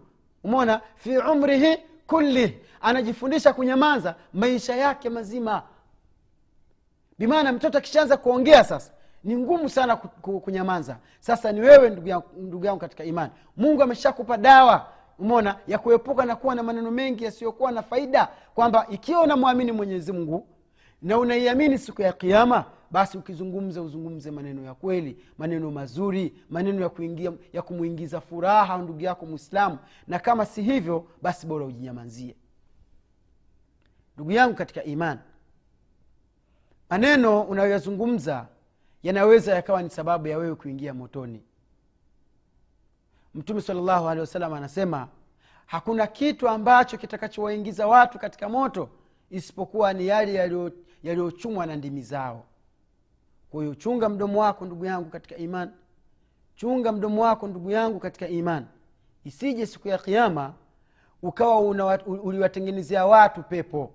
umona 0.44 0.82
fi 0.96 1.18
umrihi 1.18 1.78
kullih 2.08 2.52
anajifundisha 2.82 3.54
kunyamaza 3.54 4.16
maisha 4.34 4.76
yake 4.76 5.10
mazima. 5.10 5.64
Bimaana 7.20 7.52
mtoto 7.52 7.78
akishaanza 7.78 8.18
kuongea 8.18 8.64
sasa 8.64 8.92
ni 9.24 9.36
ngumu 9.36 9.70
sana 9.70 9.96
kunyamaza. 9.96 10.98
Sasa 11.20 11.52
ni 11.52 11.62
wewe 11.62 11.90
ndugu 12.38 12.66
yangu, 12.66 12.80
katika 12.80 13.04
imani. 13.04 13.32
Mungu 13.58 13.84
ameshakupa 13.84 14.38
dawa 14.38 14.88
umona 15.20 15.56
ya 15.68 15.78
kuepuka 15.78 16.26
na 16.26 16.36
kuwa 16.36 16.56
na 16.56 16.64
maneno 16.64 16.92
mengi 16.92 17.24
yasiyokuwa 17.24 17.72
na 17.72 17.82
faida 17.84 18.28
kwamba 18.56 18.88
ikiwa 18.90 19.22
unamwamini 19.22 19.72
mwenyezi 19.72 20.12
mungu 20.12 20.48
na 21.02 21.18
unaiamini 21.18 21.78
siku 21.78 22.02
ya 22.02 22.14
kiama 22.14 22.66
basi 22.94 23.18
ukizungumza 23.18 23.82
uzungumze 23.82 24.32
maneno 24.32 24.64
ya 24.64 24.74
kweli 24.74 25.18
maneno 25.38 25.72
mazuri 25.72 26.34
maneno 26.50 26.82
ya 26.82 26.90
kuingia 26.90 27.34
ya 27.54 27.62
kumwingiza 27.62 28.22
furaha 28.22 28.78
ndugu 28.78 29.00
yako 29.02 29.26
mwislamu 29.26 29.78
na 30.08 30.20
kama 30.20 30.46
si 30.46 30.62
hivyo 30.62 31.08
basi 31.22 31.48
bora 31.48 31.66
ujinyamazie. 31.66 32.36
Ndugu 34.16 34.32
yangu 34.32 34.56
katika 34.56 34.84
iman 34.84 35.20
maneno 36.90 37.42
unayoyazungumza 37.42 38.48
yanaweza 39.04 39.56
yakawa 39.56 39.84
ni 39.84 39.90
sababu 39.90 40.28
ya 40.28 40.38
wewe 40.38 40.56
kuingia 40.56 40.94
motoni. 40.94 41.44
Mtume 43.34 43.62
salllahu 43.62 44.08
alehi 44.10 44.22
wasalam 44.22 44.54
anasema 44.54 45.08
hakuna 45.66 46.08
kitu 46.08 46.50
ambacho 46.50 46.98
kitakachowaingiza 46.98 47.88
watu 47.88 48.20
katika 48.20 48.50
moto 48.50 48.90
isipokuwa 49.30 49.94
ni 49.94 50.08
yale 50.08 50.34
yaliyochumwa 51.04 51.66
na 51.66 51.76
ndimi 51.76 52.02
zao 52.02 52.46
kwa 53.54 53.76
chunga 53.76 54.10
mdomo 54.10 54.42
wako 54.42 54.66
ndugu 54.66 54.86
yangu 54.86 55.10
katika 55.10 55.38
iman. 55.38 55.72
Chunga 56.56 56.92
mdomo 56.92 57.22
wako 57.24 57.48
ndugu 57.48 57.72
yangu 57.72 58.00
katika 58.00 58.28
iman. 58.28 58.66
Isije 59.24 59.66
siku 59.66 59.88
ya 59.88 59.98
kiama 59.98 60.54
ukawa 61.22 61.60
uliwatengenezea 62.24 63.06
watu 63.06 63.44
pepo. 63.44 63.92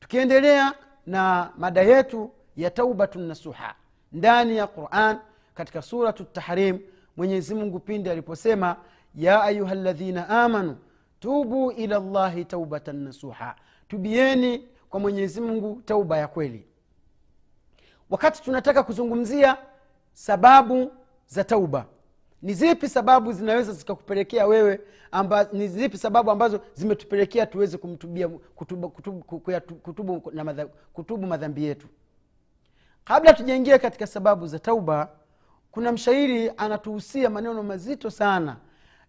Tukiendelea 0.00 0.74
na 1.06 1.52
mada 1.58 1.82
yetu 1.82 2.30
ya 2.56 2.70
taubatun 2.70 3.22
nasuha 3.22 3.74
ndani 4.12 4.56
ya 4.56 4.66
quran 4.66 5.18
katika 5.54 5.82
suratu 5.82 6.24
tahrim 6.24 6.78
mwenyezimungu 7.16 7.78
pindi 7.80 8.10
aliposema 8.10 8.76
ya 9.14 9.42
ayuha 9.42 9.74
ladhina 9.74 10.28
amanu 10.28 10.76
tubu 11.20 11.72
ila 11.72 11.98
llahi 11.98 12.44
taubatan 12.44 12.96
nasuha. 12.96 13.56
Tubieni 13.88 14.68
kwa 14.90 15.00
mwenyezi 15.00 15.40
mungu 15.40 15.82
tauba 15.84 16.18
ya 16.18 16.28
kweli 16.28 16.66
wakati 18.12 18.42
tunataka 18.42 18.82
kuzungumzia 18.82 19.56
sababu 20.12 20.92
za 21.26 21.44
tauba 21.44 21.84
ni 22.42 22.54
zipi 22.54 22.88
sababu 22.88 23.32
zinaweza 23.32 23.72
zikakupelekea 23.72 24.46
wewe 24.46 24.80
amba, 25.10 25.48
ni 25.52 25.68
zipi 25.68 25.98
sababu 25.98 26.30
ambazo 26.30 26.60
zimetupelekea 26.74 27.46
tuweze 27.46 27.78
kumtubia 27.78 28.28
kutubu, 28.28 28.88
kutubu, 28.90 29.24
kutubu, 29.82 30.30
na 30.34 30.44
madha, 30.44 30.66
kutubu 30.92 31.26
madhambi 31.26 31.64
yetu? 31.64 31.86
Kabla 33.04 33.32
tujaingia 33.32 33.78
katika 33.78 34.06
sababu 34.06 34.46
za 34.46 34.58
tauba 34.58 35.08
kuna 35.70 35.92
mshairi 35.92 36.52
anatuhusia 36.56 37.30
maneno 37.30 37.62
mazito 37.62 38.10
sana. 38.10 38.56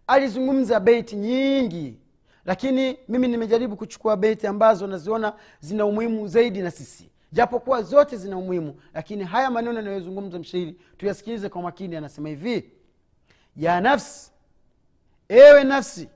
Alizungumza 0.06 0.80
beiti 0.80 1.16
nyingi 1.16 1.98
lakini 2.44 2.98
mimi 3.08 3.28
nimejaribu 3.28 3.76
kuchukua 3.76 4.16
beiti 4.16 4.46
ambazo 4.46 4.86
naziona 4.86 5.32
zina 5.60 5.86
umuhimu 5.86 6.28
zaidi 6.28 6.62
na 6.62 6.70
sisi 6.70 7.10
japokuwa 7.34 7.82
zote 7.82 8.16
zina 8.16 8.36
umuhimu 8.36 8.80
lakini 8.94 9.24
haya 9.24 9.50
maneno 9.50 9.76
yanayozungumza 9.76 10.38
mshairi 10.38 10.80
tuyasikilize 10.96 11.48
kwa 11.48 11.62
makini. 11.62 11.96
Anasema 11.96 12.28
hivi 12.28 12.70
ya 13.56 13.80
nafsi 13.80 14.32
ewe 15.28 15.64
nafsi 15.64 16.08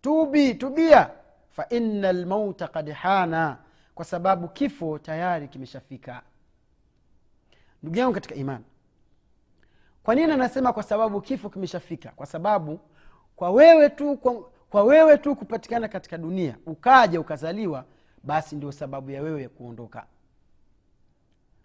tubi 0.00 0.54
tubia 0.54 1.10
fa 1.50 1.66
ina 1.68 2.12
lmauta 2.12 2.68
kad 2.68 2.90
hana 2.92 3.58
kwa 3.94 4.04
sababu 4.04 4.48
kifo 4.48 4.98
tayari 4.98 5.48
kimeshafika. 5.48 6.22
Ndugu 7.82 7.98
yangu 7.98 8.14
katika 8.14 8.34
imani 8.34 8.64
kwa 10.02 10.14
nini 10.14 10.32
anasema 10.32 10.72
kwa 10.72 10.82
sababu 10.82 11.20
kifo 11.20 11.50
kimeshafika? 11.50 12.10
Kwa 12.16 12.26
sababu 12.26 12.80
kwa 13.36 13.50
wewe 13.50 13.88
tu 13.90 14.16
kwa, 14.16 14.34
kwa 14.70 14.84
wewe 14.84 15.18
tu 15.18 15.36
kupatikana 15.36 15.88
katika 15.88 16.18
dunia 16.18 16.56
ukaja 16.66 17.20
ukazaliwa 17.20 17.84
basi 18.24 18.56
ndio 18.56 18.72
sababu 18.72 19.10
ya 19.10 19.22
wewe 19.22 19.48
kuondoka 19.48 20.06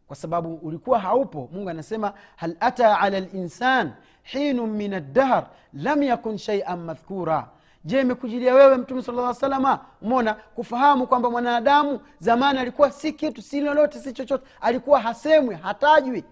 kwa 0.08 0.16
sababu 0.16 0.56
ulikuwa 0.56 1.00
haupo. 1.00 1.50
Mungu 1.52 1.70
anasema 1.70 2.14
hal 2.36 2.56
ata 2.60 3.00
ala 3.00 3.20
linsan 3.20 3.92
hinu 4.24 4.68
min 4.68 4.94
addahr 4.94 5.48
lam 5.74 6.04
yakun 6.04 6.38
shaian 6.38 6.80
madhkura. 6.80 7.50
Je 7.86 8.02
imekujilia 8.02 8.54
wewe 8.56 8.78
mtume 8.78 9.02
sala 9.02 9.22
lla 9.22 9.34
salama 9.34 9.80
umona 10.02 10.34
kufahamu 10.34 11.08
kwamba 11.08 11.30
mwanadamu 11.32 12.00
zamani 12.20 12.60
alikuwa 12.60 12.92
si 12.92 13.14
kitu 13.14 13.42
si 13.42 13.62
lolote 13.62 14.00
si 14.00 14.14
chochote. 14.14 14.46
Alikuwa 14.62 15.00
hasemwi 15.00 15.56
hatajwi. 15.56 16.24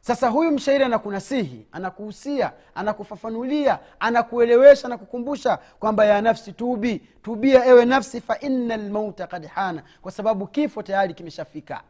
Sasa 0.00 0.28
huyu 0.28 0.50
mshairi 0.50 0.84
anakunasihi 0.84 1.66
anakuhusia 1.72 2.52
anakufafanulia 2.74 3.78
anakuelewesha 4.00 4.86
anakukumbusha 4.86 5.56
kwamba 5.56 6.04
ya 6.04 6.22
nafsi 6.22 6.52
tubi 6.52 6.98
tubia 7.22 7.66
ewe 7.66 7.84
nafsi 7.84 8.20
fa 8.20 8.38
inna 8.40 8.76
lmauta 8.76 9.26
kad 9.26 9.46
hana. 9.46 9.82
Kwa 10.02 10.12
sababu 10.12 10.46
kifo 10.46 10.82
tayari 10.82 11.14
kimeshafika 11.14 11.82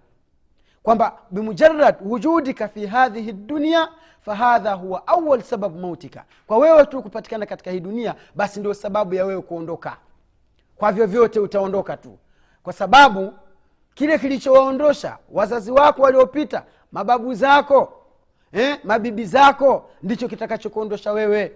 kwamba 0.86 1.12
bimujarad 1.30 1.94
wujudika 2.00 2.68
fi 2.68 2.86
hadhihi 2.86 3.32
dunia 3.32 3.88
fahadha 4.20 4.72
huwa 4.72 5.06
awal 5.06 5.42
sababu 5.42 5.78
mautika. 5.78 6.24
Kwa 6.46 6.58
wewe 6.58 6.86
tu 6.86 7.02
kupatikana 7.02 7.46
katika 7.46 7.70
hii 7.70 7.80
dunia 7.80 8.14
basi 8.34 8.60
ndio 8.60 8.74
sababu 8.74 9.14
ya 9.14 9.24
wewe 9.24 9.42
kuondoka. 9.42 9.96
Kwa 10.76 10.92
vyovyote 10.92 11.40
utaondoka 11.40 11.96
tu. 11.96 12.18
Kwa 12.62 12.72
sababu 12.72 13.32
kile 13.94 14.18
kilichowaondosha 14.18 15.18
wazazi 15.32 15.70
wako 15.70 16.02
waliopita 16.02 16.62
mababu 16.92 17.34
zako 17.34 17.92
eh, 18.52 18.78
mabibi 18.84 19.24
zako 19.24 19.90
ndicho 20.02 20.28
kitakachokuondosha 20.28 21.12
wewe 21.12 21.52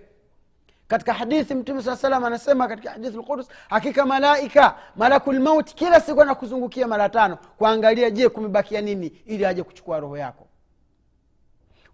katika 0.90 1.12
hadithi 1.12 1.54
mtume 1.54 1.82
saa 1.82 1.96
salam 1.96 2.24
anasema 2.24 2.68
katika 2.68 2.90
hadithi 2.90 3.16
lqudus 3.16 3.48
hakika 3.68 4.06
malaika 4.06 4.74
malakulmauti 4.96 5.74
kila 5.74 6.00
siku 6.00 6.22
anakuzungukia 6.22 6.86
mara 6.88 7.08
tano 7.08 7.36
kuangalia 7.58 8.10
je 8.10 8.28
kumebakia 8.28 8.80
nini 8.80 9.06
ili 9.06 9.44
aje 9.46 9.62
kuchukua 9.62 10.00
roho 10.00 10.16
yako. 10.16 10.46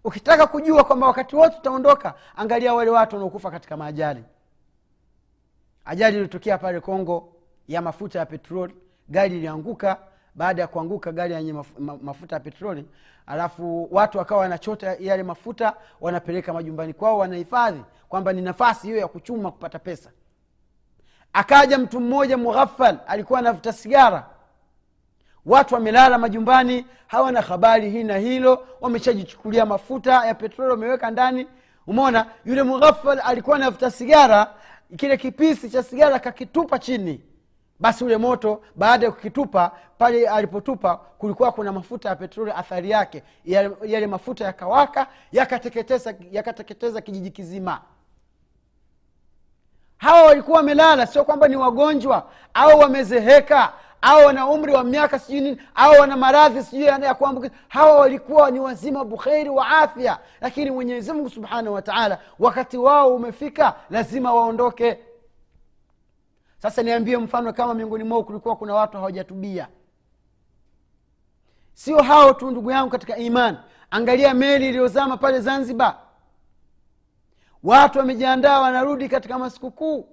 Ukitaka 0.03 0.47
kujua 0.47 0.83
kwamba 0.83 1.07
wakati 1.07 1.35
wote 1.35 1.57
utaondoka 1.57 2.13
angalia 2.35 2.73
wale 2.73 2.91
watu 2.91 3.15
wanaokufa 3.15 3.51
katika 3.51 3.77
maajali. 3.77 4.23
Ajali 5.85 6.15
iliyotokea 6.15 6.57
pale 6.57 6.79
kongo 6.79 7.33
ya 7.67 7.81
mafuta 7.81 8.19
ya 8.19 8.25
petroli 8.25 8.75
gari 9.09 9.37
ilianguka 9.37 9.97
baada 10.37 10.61
ya 10.61 10.67
kuanguka 10.67 11.11
gari 11.11 11.33
yenye 11.33 11.53
maf- 11.53 11.99
mafuta 12.01 12.35
ya 12.35 12.39
petroli 12.39 12.85
alafu 13.25 13.87
watu 13.91 14.17
wakawa 14.17 14.41
wanachota 14.41 14.95
yale 14.99 15.23
mafuta 15.23 15.73
wanapeleka 16.01 16.53
majumbani 16.53 16.93
kwao 16.93 17.17
wanahifadhi 17.17 17.81
kwamba 18.09 18.33
ni 18.33 18.41
nafasi 18.41 18.87
hiyo 18.87 18.99
ya 18.99 19.07
kuchuma 19.07 19.51
kupata 19.51 19.79
pesa. 19.79 20.09
Akaja 21.33 21.77
mtu 21.77 21.99
mmoja 21.99 22.37
mughafal 22.37 22.97
alikuwa 23.07 23.39
anavuta 23.39 23.73
sigara. 23.73 24.29
Watu 25.45 25.73
wamelala 25.75 26.17
majumbani 26.17 26.85
hawana 27.07 27.41
habari 27.41 27.89
hii 27.89 28.03
na 28.03 28.17
hilo 28.17 28.67
wameshajichukulia 28.81 29.65
mafuta 29.65 30.25
ya 30.25 30.35
petroli 30.35 30.71
wameweka 30.71 31.11
ndani. 31.11 31.47
Umeona 31.87 32.25
yule 32.45 32.63
mughafal 32.63 33.21
alikuwa 33.23 33.55
anavuta 33.55 33.91
sigara 33.91 34.53
kile 34.97 35.17
kipisi 35.17 35.69
cha 35.69 35.83
sigara 35.83 36.19
kakitupa 36.19 36.79
chini 36.79 37.21
basi 37.79 38.03
ule 38.03 38.17
moto 38.17 38.61
baada 38.75 39.05
ya 39.05 39.11
kukitupa 39.11 39.71
pale 39.97 40.27
alipotupa 40.29 40.95
kulikuwa 40.97 41.51
kuna 41.51 41.71
mafuta 41.71 42.09
ya 42.09 42.15
petroli 42.15 42.51
athari 42.51 42.89
yake. 42.89 43.23
Yale, 43.45 44.07
mafuta 44.07 44.45
yakawaka 44.45 45.07
yakateketeza 45.31 46.13
yakateketeza 46.31 47.01
kijiji 47.01 47.31
kizima. 47.31 47.81
Hawa 49.97 50.23
walikuwa 50.23 50.57
wamelala 50.57 51.07
sio 51.07 51.23
kwamba 51.23 51.47
ni 51.47 51.55
wagonjwa 51.55 52.29
au 52.53 52.79
wamezeheka 52.79 53.73
au 54.01 54.25
wana 54.25 54.47
umri 54.47 54.73
wa 54.73 54.83
miaka 54.83 55.19
sijui 55.19 55.41
nini 55.41 55.61
au 55.75 55.91
wana 56.01 56.17
maradhi 56.17 56.63
sijui 56.63 56.85
ya 56.85 57.13
kuambukiza. 57.13 57.53
Hawa 57.67 57.99
walikuwa 57.99 58.51
ni 58.51 58.59
wazima 58.59 59.05
bukheri 59.05 59.49
wa 59.49 59.67
afya 59.67 60.19
lakini 60.41 60.71
mwenyezi 60.71 61.11
mungu 61.13 61.29
subhanahu 61.29 61.73
wa 61.75 61.81
taala 61.81 62.19
wakati 62.39 62.77
wao 62.77 63.15
umefika 63.15 63.73
lazima 63.89 64.33
waondoke 64.33 64.99
sasa 66.57 66.83
niambie 66.83 67.17
mfano 67.17 67.53
kama 67.53 67.73
miongoni 67.73 68.03
mwao 68.03 68.23
kulikuwa 68.23 68.55
kuna 68.55 68.73
watu 68.73 68.97
hawajatubia. 68.97 69.67
Sio 71.73 72.01
hao 72.01 72.33
tu 72.33 72.51
ndugu 72.51 72.71
yangu 72.71 72.89
katika 72.89 73.17
iman. 73.17 73.57
Angalia 73.91 74.33
meli 74.33 74.69
iliyozama 74.69 75.17
pale 75.17 75.39
zanzibar. 75.39 75.97
Watu 77.63 77.99
wamejiandaa 77.99 78.59
wanarudi 78.59 79.09
katika 79.09 79.39
masikukuu 79.39 80.09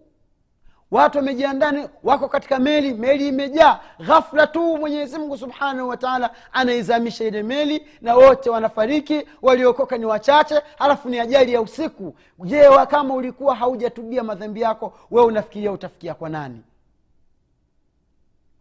watu 0.94 1.18
wamejiandani 1.18 1.88
wako 2.02 2.28
katika 2.28 2.58
meli 2.58 2.94
meli 2.94 3.28
imejaa. 3.28 3.80
Ghafla 4.06 4.46
tu 4.46 4.76
mwenyezimngu 4.78 5.38
subhanahu 5.38 5.88
wataala 5.88 6.30
anaizamisha 6.52 7.24
ile 7.24 7.42
meli 7.42 7.86
na 8.00 8.14
wote 8.14 8.50
wanafariki 8.50 9.26
waliokoka 9.42 9.98
ni 9.98 10.04
wachache 10.04 10.60
halafu 10.78 11.08
ni 11.08 11.20
ajali 11.20 11.52
ya 11.52 11.60
usiku. 11.60 12.14
Je 12.44 12.68
kama 12.90 13.14
ulikuwa 13.14 13.54
haujatubia 13.54 14.22
madhambi 14.22 14.60
yako 14.60 14.92
wewe 15.10 15.26
unafikiria 15.26 15.72
utafikia 15.72 16.14
kwa 16.14 16.28
nani? 16.28 16.62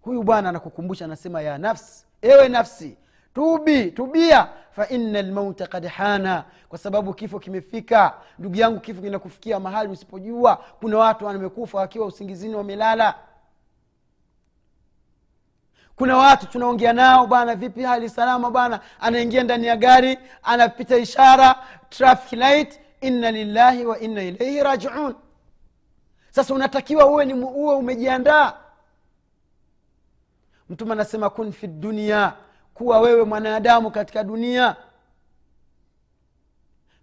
Huyu 0.01 0.23
bwana 0.23 0.49
anakukumbusha 0.49 1.05
anasema 1.05 1.41
ya 1.41 1.57
nafsi 1.57 2.05
ewe 2.21 2.49
nafsi 2.49 2.97
tubi 3.33 3.91
tubia 3.91 4.47
fa 4.75 4.87
ina 4.89 5.21
lmauta 5.21 5.67
kad 5.67 5.87
hana. 5.87 6.43
Kwa 6.69 6.77
sababu 6.77 7.13
kifo 7.13 7.39
kimefika. 7.39 8.13
Ndugu 8.39 8.55
yangu 8.55 8.79
kifo 8.79 9.01
kinakufikia 9.01 9.59
mahali 9.59 9.89
usipojua. 9.89 10.55
Kuna 10.55 10.97
watu 10.97 11.25
wamekufa 11.25 11.77
wakiwa 11.77 12.05
usingizini 12.05 12.55
wamelala. 12.55 13.15
Kuna 15.95 16.17
watu 16.17 16.47
tunaongea 16.47 16.93
nao 16.93 17.27
bwana 17.27 17.55
vipi 17.55 17.81
hali 17.83 18.09
salama 18.09 18.51
bwana? 18.51 18.79
Anaingia 18.99 19.43
ndani 19.43 19.67
ya 19.67 19.75
gari 19.77 20.17
anapita 20.43 20.97
ishara 20.97 21.55
traffic 21.89 22.31
light 22.39 22.79
inna 23.01 23.31
lillahi 23.31 23.85
wa 23.85 23.99
inna 23.99 24.23
ilaihi 24.23 24.63
rajiun. 24.63 25.15
Sasa 26.29 26.53
unatakiwa 26.53 27.05
uwe, 27.05 27.25
ni, 27.25 27.33
uwe 27.33 27.75
umejiandaa. 27.75 28.53
Mtume 30.69 30.91
anasema 30.91 31.29
kun 31.29 31.51
fi 31.51 31.67
dunia 31.67 32.33
kuwa 32.73 32.99
wewe 32.99 33.23
mwanadamu 33.23 33.91
katika 33.91 34.23
dunia. 34.23 34.75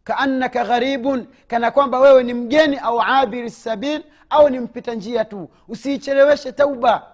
Kaannaka 0.04 0.64
gharibun 0.64 1.26
kana 1.48 1.70
kwamba 1.70 1.98
wewe 2.00 2.22
ni 2.22 2.35
mgeni 2.35 2.76
au 2.76 3.02
abiri 3.02 3.50
sabil 3.50 4.02
au 4.30 4.48
ni 4.50 4.59
mpita 4.61 4.94
njia 4.94 5.24
tu. 5.24 5.48
Usiicheleweshe 5.68 6.52
tauba. 6.52 7.06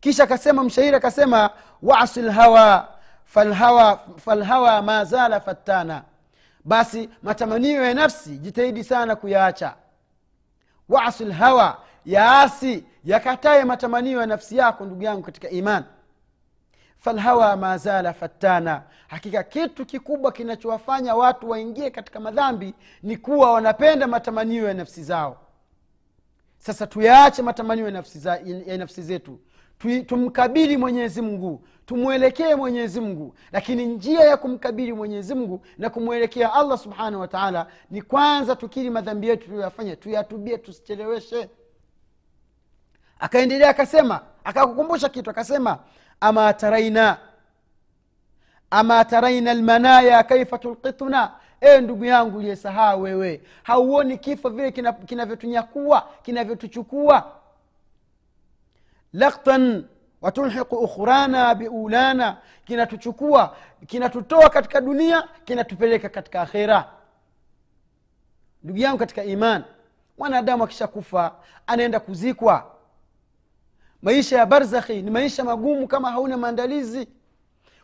Kisha 0.00 0.24
akasema 0.24 0.64
mshairi 0.64 0.96
akasema 0.96 1.50
wasi 1.82 2.22
lhawa 2.22 2.88
falhawa, 3.24 4.00
falhawa 4.16 4.82
ma 4.82 5.04
zala 5.04 5.40
fattana. 5.40 6.02
Basi 6.64 7.08
matamanio 7.22 7.84
ya 7.84 7.94
nafsi 7.94 8.30
jitahidi 8.38 8.84
sana 8.84 9.16
kuyaacha. 9.16 9.74
Wasi 10.88 11.24
lhawa 11.24 11.78
yaasi 12.06 12.84
yakataye 13.04 13.64
matamanio 13.64 14.20
ya 14.20 14.26
nafsi 14.26 14.56
yako 14.56 14.84
ndugu 14.84 15.02
yangu 15.02 15.22
katika 15.22 15.50
iman 15.50 15.84
falhawa 17.02 17.56
ma 17.56 17.78
zala 17.78 18.12
fattana. 18.12 18.82
Hakika 19.08 19.42
kitu 19.42 19.86
kikubwa 19.86 20.32
kinachowafanya 20.32 21.14
watu 21.14 21.50
waingie 21.50 21.90
katika 21.90 22.20
madhambi 22.20 22.74
ni 23.02 23.16
kuwa 23.16 23.52
wanapenda 23.52 24.06
matamanio 24.06 24.68
ya 24.68 24.74
nafsi 24.74 25.02
zao. 25.04 25.36
Sasa 26.58 26.86
tuyaache 26.86 27.42
matamanio 27.42 27.84
ya 27.84 27.90
nafsi, 27.90 28.18
za, 28.18 28.40
ya 28.66 28.78
nafsi 28.78 29.02
zetu. 29.02 29.38
Tumkabili 30.06 30.76
mwenyezi 30.76 31.22
mungu 31.22 31.64
tumwelekee 31.86 32.54
mwenyezi 32.54 33.00
mungu. 33.00 33.34
Lakini 33.52 33.86
njia 33.86 34.20
ya 34.20 34.36
kumkabili 34.36 34.92
mwenyezi 34.92 35.34
mungu 35.34 35.62
na 35.78 35.90
kumwelekea 35.90 36.52
allah 36.52 36.78
subhanahu 36.78 37.20
wa 37.20 37.28
taala 37.28 37.66
ni 37.90 38.02
kwanza 38.02 38.56
tukiri 38.56 38.90
madhambi 38.90 39.28
yetu 39.28 39.44
tuliyoyafanya 39.44 39.96
tuyatubie 39.96 40.58
tusicheleweshe. 40.58 41.48
Akaendelea 43.18 43.68
akasema 43.68 44.20
akakukumbusha 44.44 45.08
kitu 45.08 45.30
akasema 45.30 45.78
ama 46.22 46.52
taraina 46.54 47.18
ama 48.70 49.04
taraina 49.04 49.54
lmanaya 49.54 50.22
kaifa 50.22 50.58
tulqituna 50.58 51.32
e 51.60 51.80
ndugu 51.80 52.04
yangu 52.04 52.38
uliyesahaa 52.38 52.94
wewe 52.96 53.42
hauoni 53.62 54.18
kifo 54.18 54.48
vile 54.48 54.70
kina- 54.70 54.92
kinavyotunyakua 54.92 56.08
kinavyotuchukua? 56.22 57.32
Laktan 59.12 59.84
watulhiqu 60.20 60.76
ukhrana 60.76 61.54
biulana 61.54 62.36
kinatuchukua 62.64 63.56
kinatutoa 63.86 64.50
katika 64.50 64.80
dunia 64.80 65.28
kinatupeleka 65.44 66.08
katika 66.08 66.42
akhera. 66.42 66.84
Ndugu 68.62 68.78
yangu 68.78 68.98
katika 68.98 69.24
iman 69.24 69.64
mwanadamu 70.18 70.64
akishakufa 70.64 71.34
anaenda 71.66 72.00
kuzikwa 72.00 72.71
maisha 74.02 74.38
ya 74.38 74.46
barzakhi 74.46 75.02
ni 75.02 75.10
maisha 75.10 75.44
magumu 75.44 75.88
kama 75.88 76.10
hauna 76.10 76.36
maandalizi. 76.36 77.08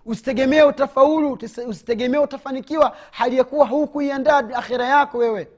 Usitegemee 0.06 0.62
utafaulu 0.62 1.38
usitegemee 1.66 2.18
utafanikiwa 2.18 2.96
hali 3.10 3.36
ya 3.36 3.44
kuwa 3.44 3.66
hukuiandaa 3.66 4.38
akhira 4.38 4.86
yako 4.86 5.18
wewe. 5.18 5.48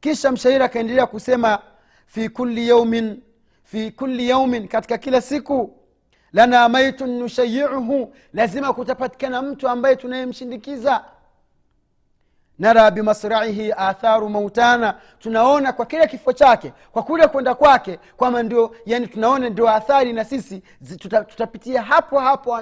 Kisha 0.00 0.32
mshairi 0.32 0.64
akaendelea 0.64 1.06
kusema 1.06 1.58
fi 2.06 2.28
kulli 2.28 2.68
yaumin 2.68 3.22
fi 3.64 3.90
kulli 3.90 4.28
yaumin 4.28 4.68
katika 4.68 4.98
kila 4.98 5.20
siku 5.20 5.74
lana 6.32 6.68
maitun 6.68 7.10
nushayiuhu 7.18 8.14
lazima 8.32 8.72
kutapatikana 8.72 9.42
mtu 9.42 9.68
ambaye 9.68 9.96
tunayemshindikiza 9.96 11.04
nara 12.58 12.90
bimasraihi 12.90 13.72
atharu 13.76 14.28
mautana. 14.28 14.94
Tunaona 15.18 15.72
kwa 15.72 15.86
kile 15.86 16.06
kifo 16.06 16.32
chake 16.32 16.72
kwa 16.92 17.02
kule 17.02 17.26
kwenda 17.28 17.54
kwake 17.54 17.98
kwama 18.16 18.42
ndio 18.42 18.74
yani 18.86 19.06
tunaona 19.06 19.48
ndio 19.48 19.68
athari 19.68 20.12
na 20.12 20.24
sisi 20.24 20.62
tuta, 20.98 21.24
tutapitia 21.24 21.82
hapo 21.82 22.20
hapo 22.20 22.60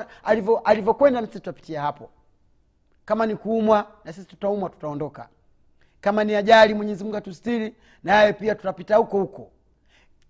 alivyokwenda 0.65 1.21
na 1.21 1.27
sisi 1.27 1.39
tutapitia 1.39 1.83
hapo. 1.83 2.11
Kama 3.05 3.27
ni 3.27 3.37
kuumwa 3.37 3.87
na 4.05 4.13
sisi 4.13 4.27
tutaumwa 4.27 4.71
tutaondoka. 4.71 5.29
Kama 6.01 6.25
ni 6.25 6.35
ajali 6.35 6.75
mwenyezi 6.75 7.05
mungu 7.05 7.17
atustiri 7.17 7.75
naye 8.05 8.33
pia 8.33 8.55
tutapita 8.55 8.97
huko 8.97 9.19
huko. 9.19 9.51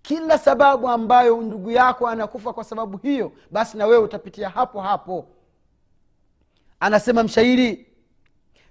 Kila 0.01 0.37
sababu 0.37 0.89
ambayo 0.89 1.41
ndugu 1.41 1.71
yako 1.71 2.07
anakufa 2.07 2.53
kwa 2.53 2.63
sababu 2.63 2.97
hiyo 2.97 3.31
basi 3.51 3.77
na 3.77 3.85
wewe 3.85 4.03
utapitia 4.03 4.49
hapo 4.49 4.81
hapo. 4.81 5.25
Anasema 6.79 7.23
mshairi 7.23 7.86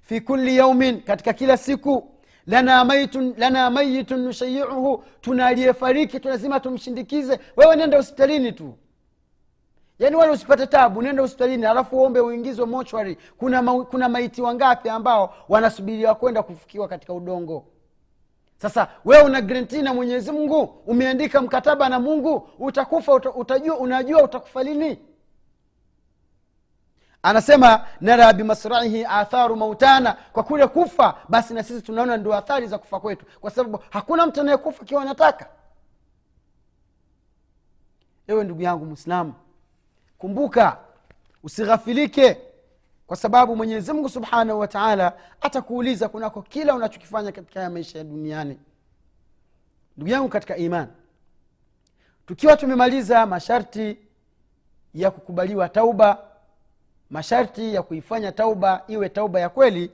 fi 0.07 0.21
kulli 0.21 0.57
yaumin 0.57 1.01
katika 1.03 1.33
kila 1.33 1.57
siku. 1.57 2.11
Lana 2.47 3.71
mayitun 3.71 4.21
nushayiuhu 4.25 5.05
tuna 5.21 5.47
aliyefariki 5.47 6.19
lazima 6.19 6.61
tumshindikize. 6.61 7.41
Wewe 7.57 7.77
nenda 7.77 7.97
hospitalini 7.97 8.53
tu. 8.53 8.75
Yaani 9.99 10.17
wala 10.17 10.33
usipate 10.33 10.67
tabu 10.67 11.03
nenda 11.03 11.23
hospitalini 11.23 11.67
alafu 11.67 11.97
uombe 11.97 12.21
uingizwe 12.21 12.67
mochwari. 12.67 13.19
Kuna, 13.39 13.63
ma, 13.63 13.85
kuna 13.85 14.09
maiti 14.09 14.43
wangapi 14.43 14.89
ambao 14.89 15.35
wanasubiriwa 15.49 16.15
kwenda 16.15 16.43
kufukiwa 16.43 16.89
katika 16.89 17.13
udongo? 17.15 17.65
Sasa 18.59 18.89
wewe 19.05 19.23
una 19.23 19.41
garantii 19.41 19.83
na 19.83 19.95
mwenyezi 19.95 20.33
mungu? 20.33 20.63
Umeandika 20.87 21.43
mkataba 21.43 21.89
na 21.89 22.01
mungu? 22.01 22.49
Utakufa 22.59 23.13
uta, 23.15 23.31
utajua 23.33 23.77
unajua 23.79 24.23
utakufa 24.23 24.63
lini 24.63 24.99
anasema 27.27 27.87
nara 28.01 28.33
bimasraihi 28.33 29.05
atharu 29.05 29.57
mautana. 29.57 30.13
Kwa 30.33 30.43
kule 30.43 30.67
kufa 30.67 31.15
basi 31.29 31.55
na 31.55 31.63
sisi 31.63 31.83
tunaona 31.83 32.17
ndio 32.17 32.35
athari 32.35 32.67
za 32.67 32.79
kufa 32.79 33.01
kwetu. 33.01 33.27
Kwa 33.41 33.51
sababu 33.51 33.81
hakuna 33.91 34.27
mtu 34.27 34.41
anayekufa 34.41 34.83
akiwa 34.83 35.03
anataka. 35.03 35.49
Ewe 38.27 38.45
ndugu 38.45 38.63
yangu 38.63 38.85
mwislamu 38.87 39.35
kumbuka 40.19 40.79
usighafilike. 41.43 42.41
Kwa 43.07 43.17
sababu 43.17 43.57
mwenyezi 43.57 43.93
mungu 43.93 44.09
subhanahu 44.09 44.61
wa 44.61 44.69
taala 44.69 45.13
atakuuliza 45.41 46.09
kunako 46.09 46.43
kila 46.43 46.75
unachokifanya 46.75 47.33
katika 47.33 47.61
haya 47.61 47.71
maisha 47.71 47.99
ya 47.99 48.05
duniani. 48.05 48.59
Ndugu 49.97 50.11
yangu 50.13 50.29
katika 50.29 50.57
iman 50.57 50.89
tukiwa 52.27 52.57
tumemaliza 52.57 53.27
masharti 53.27 53.99
ya 54.95 55.11
kukubaliwa 55.11 55.69
tauba 55.69 56.19
masharti 57.11 57.75
ya 57.75 57.83
kuifanya 57.83 58.33
tauba 58.33 58.85
iwe 58.89 59.09
tauba 59.09 59.41
ya 59.41 59.49
kweli 59.49 59.91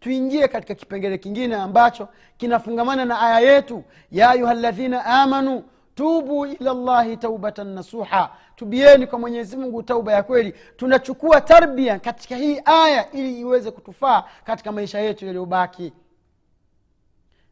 tuingie 0.00 0.48
katika 0.48 0.74
kipengele 0.74 1.18
kingine 1.18 1.54
ambacho 1.56 2.08
kinafungamana 2.36 3.04
na 3.04 3.20
aya 3.20 3.52
yetu 3.52 3.84
ya 4.10 4.30
ayuha 4.30 4.54
ladhina 4.54 5.04
amanu 5.04 5.64
tubu 5.94 6.46
ila 6.46 6.74
llahi 6.74 7.16
taubatan 7.16 7.66
nasuha. 7.66 8.30
Tubieni 8.56 9.06
kwa 9.06 9.18
mwenyezi 9.18 9.56
mungu 9.56 9.82
tauba 9.82 10.12
ya 10.12 10.22
kweli. 10.22 10.54
Tunachukua 10.76 11.40
tarbia 11.40 11.98
katika 11.98 12.36
hii 12.36 12.60
aya 12.64 13.12
ili 13.12 13.40
iweze 13.40 13.70
kutufaa 13.70 14.24
katika 14.44 14.72
maisha 14.72 14.98
yetu 15.00 15.26
yaliyobaki. 15.26 15.92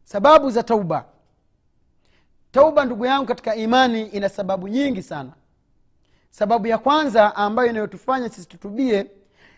Sababu 0.03 0.49
za 0.49 0.63
tauba. 0.63 1.05
Tauba 2.51 2.85
ndugu 2.85 3.05
yangu 3.05 3.25
katika 3.25 3.55
imani 3.55 4.01
ina 4.01 4.29
sababu 4.29 4.67
nyingi 4.67 5.01
sana 5.03 5.31
sababu 6.37 6.67
ya 6.67 6.77
kwanza 6.77 7.35
ambayo 7.35 7.69
inayotufanya 7.69 8.29
sisi 8.29 8.47
tutubie 8.47 9.11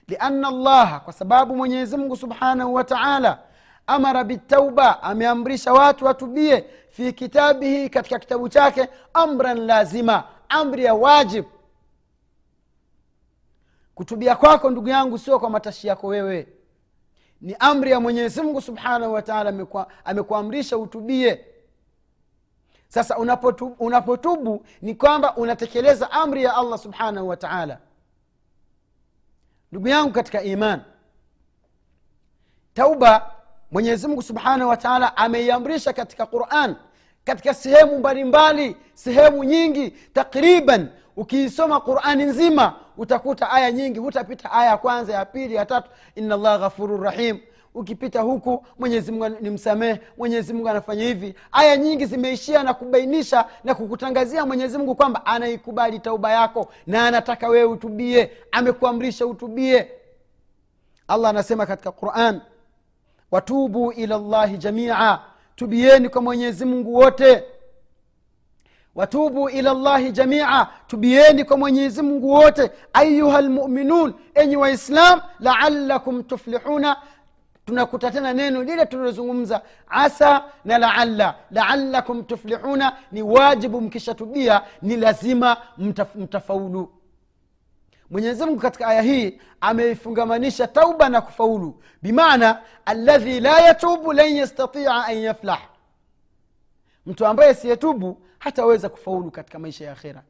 lianna 0.08 0.52
llaha 0.52 1.00
kwa 1.00 1.14
sababu 1.14 1.56
mwenyezi 1.56 1.98
mungu 1.98 2.16
subhanahu 2.16 2.74
wa 2.74 2.84
taala 2.84 3.40
amara 3.88 4.24
bitauba 4.24 5.04
ameamrisha 5.04 5.74
watu 5.74 6.06
watubie 6.06 6.66
fi 6.90 7.14
kitabihi 7.14 7.90
katika 7.90 8.20
kitabu 8.20 8.50
chake 8.50 8.88
amran 9.14 9.58
lazima 9.66 10.24
amri 10.50 10.84
ya 10.84 10.94
wajib. 10.94 11.46
Kutubia 13.96 14.36
kwako 14.36 14.70
ndugu 14.70 14.90
yangu 14.90 15.18
sio 15.18 15.40
kwa 15.40 15.50
matashi 15.50 15.88
yako 15.88 16.08
wewe. 16.08 16.48
Ni 17.42 17.56
amri 17.60 17.92
ya 17.92 18.00
mwenyezi 18.00 18.42
mungu 18.42 18.62
subhanahu 18.62 19.14
wataala 19.14 19.54
amekuamrisha 20.06 20.78
utubie 20.78 21.46
sasa 22.90 23.18
unapotubu, 23.18 23.76
unapotubu 23.80 24.66
ni 24.82 24.96
kwamba 24.96 25.36
unatekeleza 25.36 26.12
amri 26.12 26.44
ya 26.44 26.56
allah 26.56 26.80
subhanahu 26.80 27.28
wa 27.28 27.38
taala. 27.38 27.78
Ndugu 29.72 29.88
yangu 29.88 30.12
katika 30.12 30.42
iman 30.44 30.82
tauba 32.74 33.32
mwenyezi 33.72 34.08
mungu 34.08 34.22
subhanahu 34.22 34.70
wa 34.70 34.78
taala 34.78 35.18
ameiamrisha 35.18 35.94
katika 35.94 36.26
quran 36.26 36.76
katika 37.24 37.54
sehemu 37.54 38.00
mbalimbali 38.00 38.78
sehemu 38.94 39.44
nyingi 39.44 39.90
takriban. 39.90 40.90
Ukiisoma 41.16 41.80
qurani 41.82 42.24
nzima 42.24 42.74
utakuta 42.98 43.50
aya 43.52 43.72
nyingi 43.72 44.00
hutapita 44.00 44.52
aya 44.52 44.70
ya 44.70 44.78
kwanza 44.78 45.14
ya 45.14 45.26
pili 45.26 45.56
ya 45.56 45.66
tatu. 45.66 45.90
Ina 46.16 46.38
llah 46.38 46.60
ghafuru 46.60 46.98
rahim 46.98 47.40
ukipita 47.76 48.22
huku 48.22 48.66
mwenyezi 48.80 49.12
mungu 49.12 49.30
ni 49.42 49.50
msamehe 49.50 50.02
mwenyezi 50.18 50.54
mungu 50.54 50.70
anafanya 50.70 51.04
hivi. 51.04 51.36
Aya 51.52 51.78
nyingi 51.78 52.06
zimeishia 52.06 52.64
na 52.64 52.74
kubainisha 52.74 53.46
na 53.64 53.76
kukutangazia 53.76 54.46
mwenyezi 54.46 54.78
mungu 54.78 54.96
kwamba 54.96 55.26
anaikubali 55.26 56.00
tauba 56.00 56.32
yako 56.32 56.68
na 56.88 57.08
anataka 57.08 57.48
wewe 57.48 57.66
utubie 57.72 58.32
amekuamrisha 58.52 59.26
utubie. 59.28 59.92
Allah 61.08 61.30
anasema 61.30 61.66
katika 61.66 61.92
quran 61.92 62.42
watubu 63.32 63.92
ila 63.92 64.18
llahi 64.18 64.58
jamia 64.58 65.20
tubieni 65.56 66.10
kwa 66.10 66.22
mwenyezi 66.22 66.66
mungu 66.66 66.94
wote. 66.96 67.44
Watubu 68.96 69.50
ila 69.50 69.74
llahi 69.74 70.12
jamia 70.12 70.68
tubieni 70.88 71.44
kwa 71.44 71.58
mwenyezi 71.58 72.02
mungu 72.02 72.30
wote. 72.34 72.72
Ayuha 72.94 73.42
lmuminun 73.42 74.14
enyi 74.34 74.56
waislam 74.56 75.22
laalakum 75.40 76.24
tuflihuna 76.24 76.98
tunakuta 77.70 78.12
tena 78.12 78.34
neno 78.34 78.64
lile 78.64 78.86
tulilozungumza 78.86 79.62
asa 79.88 80.44
na 80.66 80.78
laalla. 80.78 81.36
Laallakum 81.52 82.24
tuflihuna 82.24 82.98
ni 83.12 83.22
wajibu 83.22 83.82
mkishatubia 83.82 84.62
ni 84.82 84.98
lazima 84.98 85.58
mtaf, 85.78 86.16
mtafaulu. 86.16 86.94
Mwenyezi 88.10 88.46
mungu 88.46 88.60
katika 88.60 88.88
aya 88.88 89.02
hii 89.02 89.42
ameifungamanisha 89.62 90.68
tauba 90.68 91.10
na 91.10 91.22
kufaulu. 91.22 91.82
Bimaana 92.02 92.62
aladhi 92.86 93.40
la 93.40 93.60
yatubu 93.62 94.14
lan 94.14 94.36
yastatia 94.36 95.06
an 95.06 95.18
yaflah. 95.18 95.62
Mtu 97.06 97.26
ambaye 97.26 97.54
siyetubu 97.54 98.22
hataweza 98.40 98.90
kufaulu 98.90 99.32
katika 99.32 99.60
maisha 99.60 99.86
ya 99.86 99.92
akhira 99.92 100.24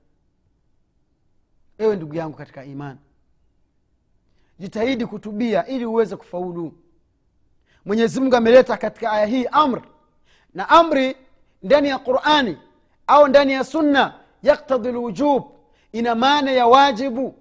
ewe 1.77 1.95
ndugu 1.95 2.15
yangu 2.15 2.37
katika 2.37 2.63
imani 2.65 2.99
jitahidi 4.59 5.05
kutubia 5.05 5.67
ili 5.67 5.85
uweze 5.85 6.15
kufaulu 6.15 6.73
mwenyezi 7.85 8.19
mungu 8.19 8.35
ameleta 8.35 8.77
katika 8.77 9.11
aya 9.11 9.25
hii 9.25 9.45
amr 9.51 9.81
na 10.53 10.69
amri 10.69 11.15
ndani 11.63 11.89
ya 11.89 11.97
qurani 11.99 12.57
au 13.07 13.27
ndani 13.27 13.53
ya 13.53 13.63
sunna 13.63 14.13
yaktadhi 14.43 14.91
lwujub 14.91 15.43
ina 15.91 16.15
maana 16.15 16.51
ya 16.51 16.67
wajibu 16.67 17.35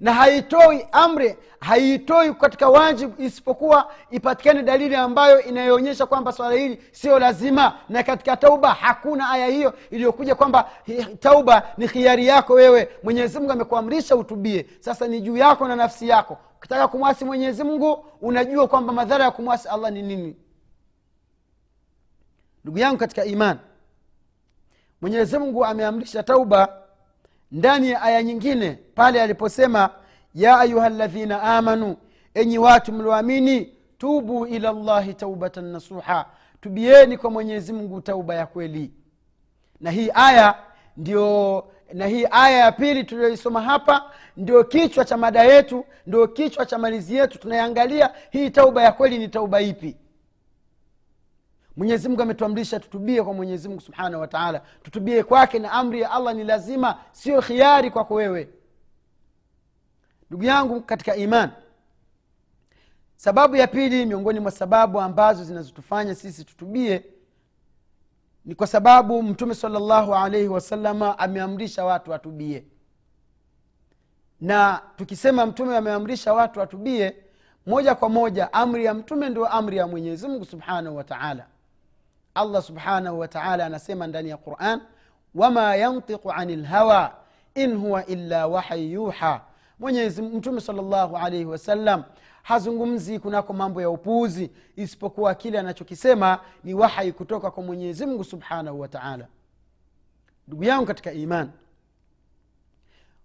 na 0.00 0.12
haitoi 0.14 0.86
amri 0.92 1.36
haitoi 1.60 2.34
katika 2.34 2.68
wajibu 2.68 3.22
isipokuwa 3.22 3.92
ipatikane 4.10 4.62
dalili 4.62 4.94
ambayo 4.96 5.42
inayoonyesha 5.42 6.06
kwamba 6.06 6.32
swala 6.32 6.54
hili 6.54 6.82
sio 6.92 7.18
lazima. 7.18 7.78
Na 7.88 8.02
katika 8.02 8.36
tauba 8.36 8.74
hakuna 8.74 9.30
aya 9.30 9.46
hiyo 9.46 9.74
iliyokuja 9.90 10.34
kwamba 10.34 10.70
tauba 11.20 11.62
ni 11.78 11.88
khiari 11.88 12.26
yako 12.26 12.52
wewe. 12.52 12.88
Mwenyezi 13.02 13.38
mungu 13.38 13.52
amekuamrisha 13.52 14.16
utubie. 14.16 14.66
Sasa 14.80 15.08
ni 15.08 15.20
juu 15.20 15.36
yako 15.36 15.68
na 15.68 15.76
nafsi 15.76 16.08
yako. 16.08 16.38
Ukitaka 16.58 16.88
kumwasi 16.88 17.24
mwenyezi 17.24 17.64
mungu 17.64 18.04
unajua 18.20 18.68
kwamba 18.68 18.92
madhara 18.92 19.24
ya 19.24 19.30
kumwasi 19.30 19.68
allah 19.68 19.92
ni 19.92 20.02
nini. 20.02 20.36
Ndugu 22.64 22.78
yangu 22.78 22.98
katika 22.98 23.24
iman 23.24 23.58
mwenyezi 25.00 25.38
mungu 25.38 25.64
ameamrisha 25.64 26.22
tauba 26.22 26.82
ndani 27.56 27.90
ya 27.90 28.02
aya 28.02 28.22
nyingine 28.22 28.78
pale 28.94 29.22
aliposema 29.22 29.90
ya 30.34 30.58
ayuha 30.58 30.88
ladhina 30.88 31.42
amanu 31.42 31.96
enyi 32.34 32.58
watu 32.58 32.92
mlioamini 32.92 33.72
tubu 33.98 34.46
ila 34.46 34.72
llahi 34.72 35.14
taubatan 35.14 35.64
nasuha 35.64 36.26
tubieni 36.60 37.18
kwa 37.18 37.30
mwenyezi 37.30 37.72
mungu 37.72 38.00
tauba 38.00 38.34
ya 38.34 38.46
kweli. 38.46 38.90
Na 39.80 39.90
hii 39.90 40.10
aya 40.14 40.54
ndio 40.96 41.64
na 41.92 42.06
hii 42.06 42.26
aya 42.30 42.58
ya 42.58 42.72
pili 42.72 43.04
tuliyoisoma 43.04 43.60
hapa 43.62 44.10
ndio 44.36 44.64
kichwa 44.64 45.04
cha 45.04 45.16
mada 45.16 45.42
yetu 45.44 45.84
ndio 46.06 46.28
kichwa 46.28 46.66
cha 46.66 46.78
malizi 46.78 47.16
yetu. 47.16 47.38
Tunayangalia 47.38 48.10
hii 48.30 48.50
tauba 48.50 48.82
ya 48.82 48.92
kweli 48.92 49.18
ni 49.18 49.28
tauba 49.28 49.60
ipi 49.60 49.96
mwenyezi 51.76 52.08
mungu 52.08 52.22
ametuamrisha 52.22 52.80
tutubie 52.80 53.22
kwa 53.22 53.34
mwenyezi 53.34 53.68
mungu 53.68 53.80
subhanahu 53.80 54.20
wataala 54.20 54.62
tutubie 54.82 55.22
kwake 55.22 55.58
na 55.58 55.72
amri 55.72 56.00
ya 56.00 56.10
allah 56.10 56.34
ni 56.34 56.44
lazima 56.44 56.98
sio 57.12 57.42
khiari 57.42 57.90
kwako 57.90 58.14
wewe. 58.14 58.48
Ndugu 60.30 60.44
yangu 60.44 60.80
katika 60.80 61.16
iman 61.16 61.50
sababu 63.16 63.56
ya 63.56 63.66
pili 63.66 64.06
miongoni 64.06 64.40
mwa 64.40 64.50
sababu 64.50 65.00
ambazo 65.00 65.44
zinazotufanya 65.44 66.14
sisi 66.14 66.44
tutubie 66.44 67.04
ni 68.44 68.54
kwa 68.54 68.66
sababu 68.66 69.22
mtume 69.22 69.54
salllahu 69.54 70.14
alaihi 70.14 70.48
wasalama 70.48 71.18
ameamrisha 71.18 71.84
watu 71.84 72.10
watubie. 72.10 72.64
Na 74.40 74.82
tukisema 74.96 75.46
mtume 75.46 75.76
ameamrisha 75.76 76.32
watu 76.32 76.60
watubie 76.60 77.16
moja 77.66 77.94
kwa 77.94 78.08
moja 78.08 78.52
amri 78.52 78.84
ya 78.84 78.94
mtume 78.94 79.28
ndio 79.28 79.46
amri 79.46 79.76
ya 79.76 79.86
mwenyezi 79.86 80.28
mungu 80.28 80.44
subhanahu 80.44 80.96
wa 80.96 81.04
taala 81.04 81.46
allah 82.36 82.62
subhanahu 82.62 83.18
wataala 83.18 83.66
anasema 83.66 84.06
ndani 84.06 84.28
ya 84.28 84.36
quran 84.36 84.80
wama 85.34 85.76
yantiqu 85.76 86.32
ani 86.32 86.56
lhawa 86.56 87.14
in 87.54 87.76
huwa 87.76 88.06
illa 88.06 88.46
wahyi 88.46 88.92
yuha. 88.92 89.40
Mwenyezi 89.78 90.22
mtume 90.22 90.60
salllahu 90.60 91.16
alaihi 91.16 91.44
wasallam 91.44 92.04
hazungumzi 92.42 93.18
kunako 93.18 93.52
mambo 93.52 93.80
ya 93.82 93.90
upuuzi 93.90 94.50
isipokuwa 94.76 95.34
kile 95.34 95.58
anachokisema 95.58 96.38
ni 96.64 96.74
wahai 96.74 97.12
kutoka 97.12 97.50
kwa 97.50 97.62
mwenyezi 97.62 98.06
mungu 98.06 98.24
subhanahu 98.24 98.80
wataala 98.80 99.26
ndugu 100.48 100.64
yangu 100.64 100.86
katika 100.86 101.12
iman 101.12 101.50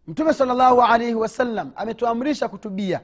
mtume 0.07 0.33
salllahu 0.33 0.81
alaihi 0.81 1.13
wasallam 1.15 1.71
ametuamrisha 1.75 2.47
kutubia 2.47 3.01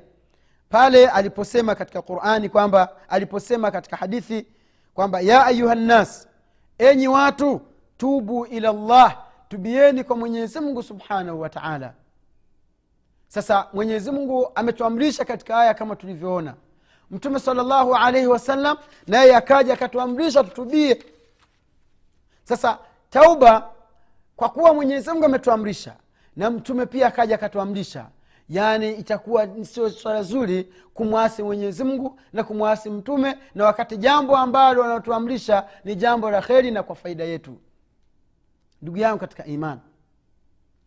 pale 0.69 1.07
aliposema 1.07 1.75
katika 1.75 2.01
qurani 2.01 2.49
kwamba 2.49 2.89
aliposema 3.09 3.71
katika 3.71 3.95
hadithi 3.97 4.45
kwamba 4.97 5.19
ya 5.21 5.45
ayuha 5.45 5.75
nnas 5.75 6.27
enyi 6.77 7.07
watu 7.07 7.61
tubu 7.97 8.45
ila 8.45 8.73
llah 8.73 9.17
tubieni 9.49 10.03
kwa 10.03 10.15
mwenyezi 10.17 10.59
mungu 10.59 10.83
subhanahu 10.83 11.41
wa 11.41 11.49
taala. 11.49 11.93
Sasa 13.27 13.67
mwenyezi 13.73 14.11
mungu 14.11 14.51
ametuamrisha 14.55 15.25
katika 15.25 15.59
aya 15.59 15.73
kama 15.73 15.95
tulivyoona. 15.95 16.53
Mtume 17.11 17.39
salllahu 17.39 17.95
alaihi 17.95 18.27
wasallam 18.27 18.77
naye 19.07 19.35
akaja 19.35 19.73
akatuamrisha 19.73 20.43
tutubie. 20.43 21.03
Sasa 22.43 22.79
tauba 23.09 23.69
kwa 24.35 24.49
kuwa 24.49 24.73
mwenyezi 24.73 25.09
mungu 25.09 25.25
ametuamrisha 25.25 25.93
na 26.35 26.49
mtume 26.49 26.85
pia 26.85 27.07
akaja 27.07 27.35
akatuamrisha 27.35 28.05
yaani 28.49 28.93
itakuwa 28.93 29.47
sio 29.65 29.89
swala 29.89 30.23
zuri 30.23 30.73
kumwasi 30.93 31.43
mwenyezi 31.43 31.83
mungu 31.83 32.19
na 32.33 32.43
kumwasi 32.43 32.89
mtume 32.89 33.37
na 33.55 33.65
wakati 33.65 33.97
jambo 33.97 34.37
ambalo 34.37 34.81
wanatuamrisha 34.81 35.67
ni 35.83 35.95
jambo 35.95 36.31
la 36.31 36.41
kheri 36.41 36.71
na 36.71 36.83
kwa 36.83 36.95
faida 36.95 37.23
yetu. 37.23 37.57
Ndugu 38.81 38.97
yangu 38.97 39.19
katika 39.19 39.45
iman 39.45 39.79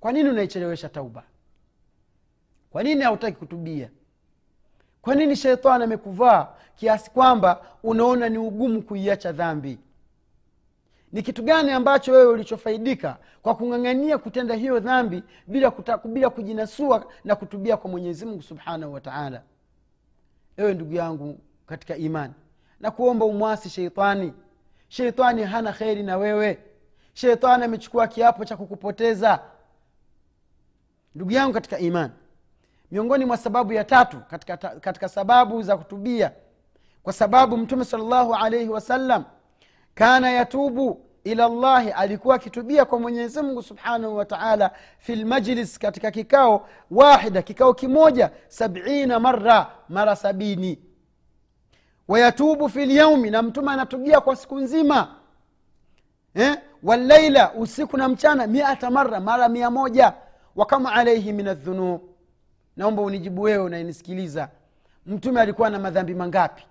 kwa 0.00 0.12
nini 0.12 0.28
unaichelewesha 0.28 0.88
tauba? 0.88 1.22
Kwa 2.70 2.82
nini 2.82 3.02
hautaki 3.02 3.36
kutubia? 3.36 3.90
Kwa 5.02 5.14
nini 5.14 5.36
sheitani 5.36 5.84
amekuvaa 5.84 6.48
kiasi 6.76 7.10
kwamba 7.10 7.62
unaona 7.82 8.28
ni 8.28 8.38
ugumu 8.38 8.82
kuiacha 8.82 9.32
dhambi 9.32 9.78
ni 11.12 11.22
kitu 11.22 11.42
gani 11.42 11.70
ambacho 11.70 12.12
wewe 12.12 12.26
ulichofaidika 12.32 13.16
kwa 13.42 13.54
kung'ang'ania 13.54 14.18
kutenda 14.18 14.54
hiyo 14.54 14.80
dhambi 14.80 15.22
bila, 15.46 15.70
kuta, 15.70 15.98
bila 15.98 16.30
kujinasua 16.30 17.06
na 17.24 17.36
kutubia 17.36 17.76
kwa 17.76 17.90
mwenyezi 17.90 18.26
mungu 18.26 18.42
subhanahu 18.42 18.92
wataala 18.92 19.42
ewe 20.56 20.74
ndugu 20.74 20.94
yangu 20.94 21.38
katika 21.66 21.96
imani 21.96 22.34
na 22.80 22.90
kuomba 22.90 23.24
umwasi 23.26 23.68
sheitani. 23.70 24.32
Sheitani 24.88 25.44
hana 25.44 25.72
kheri 25.72 26.02
na 26.02 26.16
wewe. 26.16 26.58
Sheitani 27.12 27.64
amechukua 27.64 28.06
kiapo 28.08 28.44
cha 28.44 28.56
kukupoteza. 28.56 29.40
Ndugu 31.14 31.30
yangu 31.32 31.52
katika 31.54 31.78
imani 31.78 32.12
miongoni 32.90 33.24
mwa 33.24 33.36
sababu 33.36 33.72
ya 33.72 33.84
tatu 33.84 34.20
katika, 34.30 34.56
katika 34.56 35.08
sababu 35.08 35.62
za 35.62 35.76
kutubia 35.76 36.32
kwa 37.02 37.12
sababu 37.12 37.56
mtume 37.56 37.84
salllahu 37.84 38.34
alaihi 38.34 38.68
wasallam 38.68 39.24
kana 39.94 40.30
yatubu 40.30 41.00
ila 41.24 41.48
llahi 41.48 41.90
alikuwa 41.90 42.34
akitubia 42.34 42.84
kwa 42.84 43.00
mwenyezi 43.00 43.42
mungu 43.42 43.62
subhanahu 43.62 44.16
wa 44.16 44.24
taala 44.24 44.70
fi 44.98 45.16
lmajlis 45.16 45.78
katika 45.78 46.10
kikao 46.10 46.68
wahida 46.90 47.42
kikao 47.42 47.74
kimoja 47.74 48.30
sabina 48.48 49.20
mara 49.20 49.70
mara 49.88 50.16
sabini. 50.16 50.78
Wayatubu 52.08 52.68
fi 52.68 52.86
lyaumi 52.86 53.30
na 53.30 53.42
mtume 53.42 53.72
anatubia 53.72 54.20
kwa 54.20 54.36
siku 54.36 54.58
nzima. 54.58 55.14
Eh? 56.34 56.56
wallaila 56.82 57.52
usiku 57.52 57.96
na 57.96 58.08
mchana 58.08 58.46
miata 58.46 58.90
mara 58.90 59.20
mara 59.20 59.48
mia 59.48 59.70
moja. 59.70 60.12
Wakama 60.56 60.92
alaihi 60.92 61.32
min 61.32 61.48
aldhunub 61.48 62.00
naomba 62.76 63.02
unijibu 63.02 63.42
wewe 63.42 63.64
unayenisikiliza 63.64 64.48
mtume 65.06 65.40
alikuwa 65.40 65.70
na 65.70 65.78
madhambi 65.78 66.14
mangapi? 66.14 66.66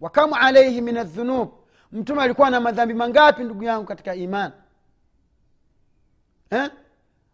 Wakama 0.00 0.40
alaihi 0.40 0.80
min 0.80 0.96
aldhunub 0.96 1.48
mtume 1.92 2.22
alikuwa 2.22 2.50
na 2.50 2.60
madhambi 2.60 2.94
mangapi 2.94 3.44
ndugu 3.44 3.64
yangu 3.64 3.84
katika 3.86 4.14
iman 4.14 4.52
eh? 6.50 6.70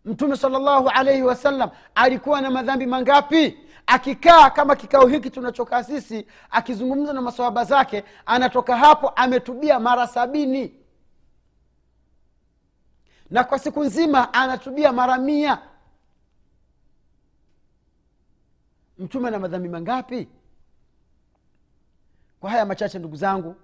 mtume 0.05 0.37
salllahu 0.37 0.89
alaihi 0.89 1.23
wasallam 1.23 1.71
alikuwa 1.95 2.41
na 2.41 2.51
madhambi 2.51 2.87
mangapi? 2.87 3.59
Akikaa 3.87 4.51
kama 4.51 4.77
kikao 4.77 5.07
hiki 5.07 5.31
tunachokaa 5.31 5.83
sisi 5.85 6.27
akizungumza 6.51 7.13
na 7.13 7.23
masawaba 7.23 7.65
zake 7.65 8.05
anatoka 8.27 8.77
hapo 8.77 9.09
ametubia 9.09 9.81
mara 9.81 10.07
sabini. 10.07 10.75
Na 13.31 13.45
kwa 13.45 13.59
siku 13.59 13.85
nzima 13.85 14.35
anatubia 14.35 14.93
mara 14.93 15.19
mia. 15.19 15.59
Mtume 18.99 19.29
ana 19.29 19.39
madhambi 19.39 19.69
mangapi? 19.69 20.29
Kwa 22.41 22.51
haya 22.51 22.65
machache 22.67 22.99
ndugu 22.99 23.17
zangu 23.17 23.57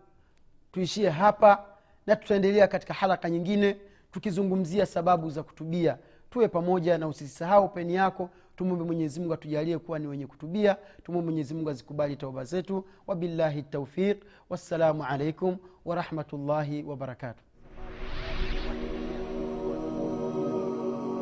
tuishie 0.74 1.10
hapa 1.10 1.64
na 2.06 2.16
tutaendelea 2.16 2.68
katika 2.68 2.94
haraka 2.94 3.30
nyingine 3.30 3.76
tukizungumzia 4.12 4.87
sababu 4.87 5.30
za 5.30 5.42
kutubia. 5.42 5.98
Tuwe 6.30 6.48
pamoja 6.48 6.98
na 6.98 7.08
usisahau 7.08 7.68
peni 7.68 7.94
yako. 7.94 8.30
Tumwombe 8.56 8.84
mwenyezimungu 8.84 9.34
atujalie 9.34 9.78
kuwa 9.78 9.98
ni 9.98 10.06
wenye 10.06 10.26
kutubia. 10.26 10.76
Tumwombe 11.04 11.30
mwenyezimungu 11.30 11.70
azikubali 11.70 12.16
tauba 12.16 12.44
zetu. 12.44 12.84
Wabillahi 13.06 13.62
taufiq 13.62 14.22
wassalamu 14.50 15.04
alaikum 15.04 15.56
warahmatullahi 15.84 16.82
wabarakatuh 16.82 17.42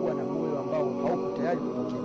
kuwa 0.01 0.15
na 0.15 0.25
moyo 0.25 0.59
ambao 0.59 0.85
hauko 1.07 1.37
tayari 1.37 1.59
kupokea 1.61 2.01